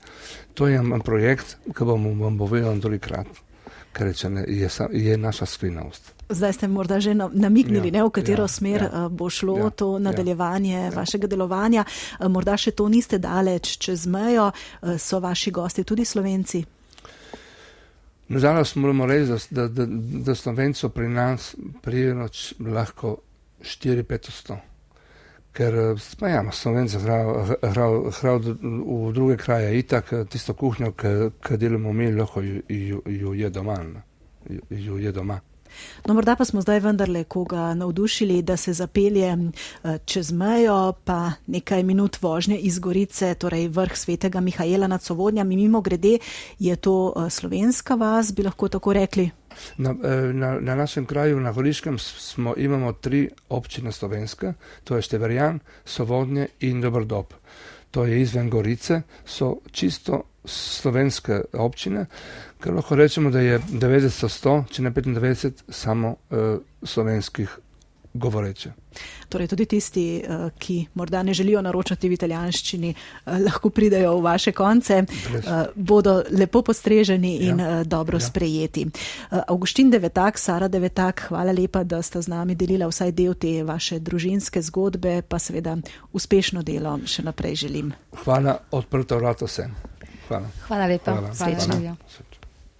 To 0.53 0.67
je 0.67 0.77
en 0.77 1.01
projekt, 1.01 1.57
ki 1.65 1.85
bom 1.85 2.07
vam 2.19 2.37
povedal 2.37 2.79
tolikrat, 2.79 3.27
ker 3.93 4.13
je, 4.47 4.69
je 4.91 5.17
naša 5.17 5.45
skrivnost. 5.45 6.13
Zdaj 6.29 6.53
ste 6.53 6.67
morda 6.67 6.99
že 6.99 7.13
namignili, 7.15 7.87
ja, 7.87 7.91
ne, 7.91 8.03
v 8.03 8.11
katero 8.11 8.43
ja, 8.43 8.47
smer 8.47 8.81
ja, 8.81 8.87
eh, 8.87 9.09
bo 9.09 9.29
šlo 9.29 9.57
ja, 9.57 9.69
to 9.69 9.93
ja. 9.95 9.99
nadaljevanje 9.99 10.79
ja, 10.79 10.89
vašega 10.89 11.27
delovanja. 11.27 11.85
Eh, 11.87 12.27
morda 12.27 12.57
še 12.57 12.71
to 12.75 12.89
niste 12.91 13.17
daleč 13.17 13.77
čez 13.79 14.07
mejo, 14.07 14.51
eh, 14.51 14.97
so 14.99 15.19
vaši 15.23 15.51
gosti 15.51 15.83
tudi 15.83 16.05
slovenci? 16.05 16.63
Nažalost 18.27 18.75
moramo 18.75 19.05
reči, 19.05 19.31
da, 19.55 19.67
da, 19.67 19.85
da 19.87 20.35
slovencev 20.35 20.89
pri 20.89 21.07
nas 21.07 21.55
prijeno 21.81 22.27
lahko 22.59 23.17
4-500. 23.61 24.57
Ker 25.57 25.73
pa 26.19 26.29
ja, 26.29 26.43
slovenci 26.53 26.99
hrav 27.01 28.41
v 28.45 29.13
druge 29.13 29.37
kraje 29.41 29.71
itak, 29.79 30.13
tisto 30.29 30.53
kuhnjo, 30.53 30.91
ki 30.93 31.57
delamo 31.57 31.93
mi, 31.93 32.11
lahko 32.13 32.41
ju, 32.45 32.61
ju, 32.69 33.01
ju 33.05 33.33
je 33.33 33.49
doma. 33.49 33.77
Ju, 34.49 34.61
ju 34.69 34.99
je 35.01 35.11
doma. 35.11 35.39
No, 36.05 36.13
morda 36.13 36.35
pa 36.35 36.45
smo 36.45 36.61
zdaj 36.61 36.79
vendarle 36.79 37.23
koga 37.23 37.73
navdušili, 37.73 38.41
da 38.41 38.57
se 38.57 38.73
zapelje 38.73 39.27
eh, 39.27 39.97
čez 40.05 40.31
mejo, 40.31 40.93
pa 41.03 41.31
nekaj 41.47 41.83
minut 41.83 42.21
vožnje 42.21 42.57
iz 42.57 42.79
Gorice, 42.79 43.33
torej 43.35 43.67
vrh 43.67 43.97
svetega 43.97 44.39
Mihajla 44.39 44.87
nad 44.87 45.01
Sovodnjami. 45.01 45.55
Mimo 45.55 45.81
grede 45.81 46.17
je 46.59 46.75
to 46.75 47.13
eh, 47.15 47.29
slovenska 47.29 47.95
vas, 47.95 48.33
bi 48.33 48.43
lahko 48.43 48.67
tako 48.67 48.93
rekli. 48.93 49.29
Na, 49.77 49.91
eh, 50.03 50.33
na, 50.33 50.59
na 50.59 50.75
našem 50.75 51.05
kraju, 51.05 51.39
na 51.39 51.51
Horiškem, 51.51 51.99
smo, 51.99 52.53
imamo 52.57 52.93
tri 52.93 53.29
občine 53.49 53.91
slovenske, 53.91 54.53
to 54.83 54.95
je 54.95 55.01
Števerjan, 55.01 55.59
Sovodnje 55.85 56.47
in 56.59 56.81
Dobrodob. 56.81 57.33
To 57.91 58.05
je 58.05 58.21
izven 58.21 58.49
Gorice, 58.49 59.01
so 59.25 59.57
čisto 59.71 60.23
slovenske 60.45 61.41
občine, 61.53 62.05
ker 62.59 62.73
lahko 62.73 62.95
rečemo, 62.95 63.29
da 63.31 63.39
je 63.39 63.59
90-100, 63.59 64.57
če 64.71 64.83
ne 64.83 64.91
95, 64.91 65.63
samo 65.69 66.15
uh, 66.29 66.59
slovenskih 66.83 67.57
govoreče. 68.17 68.71
Torej, 69.29 69.47
tudi 69.47 69.65
tisti, 69.65 70.03
uh, 70.23 70.49
ki 70.57 70.85
morda 70.93 71.23
ne 71.23 71.33
želijo 71.33 71.61
naročati 71.61 72.09
v 72.09 72.17
italijanščini, 72.17 72.93
uh, 72.93 73.39
lahko 73.45 73.69
pridejo 73.69 74.15
v 74.17 74.23
vaše 74.23 74.51
konce, 74.51 75.03
uh, 75.03 75.51
bodo 75.75 76.23
lepo 76.31 76.61
postreženi 76.61 77.35
in 77.47 77.59
ja. 77.59 77.83
dobro 77.83 78.17
ja. 78.17 78.21
sprejeti. 78.21 78.87
Augustin 79.47 79.91
Devetak, 79.91 80.39
Sara 80.39 80.67
Devetak, 80.67 81.27
hvala 81.29 81.51
lepa, 81.51 81.83
da 81.83 82.01
ste 82.01 82.21
z 82.21 82.27
nami 82.27 82.55
delila 82.55 82.87
vsaj 82.87 83.11
del 83.11 83.35
te 83.35 83.63
vaše 83.63 83.99
družinske 83.99 84.61
zgodbe, 84.61 85.21
pa 85.21 85.39
seveda 85.39 85.77
uspešno 86.13 86.63
delo 86.63 86.97
še 87.05 87.23
naprej 87.23 87.55
želim. 87.67 87.93
Hvala, 88.23 88.57
odprto 88.71 89.17
vrata 89.17 89.45
vsem. 89.45 89.75
Hvala. 90.27 90.49
Hvala 90.67 90.87
lepa. 90.87 91.11
Hvala. 91.11 91.33
Hvala. 91.33 91.65
Hvala. 91.65 92.26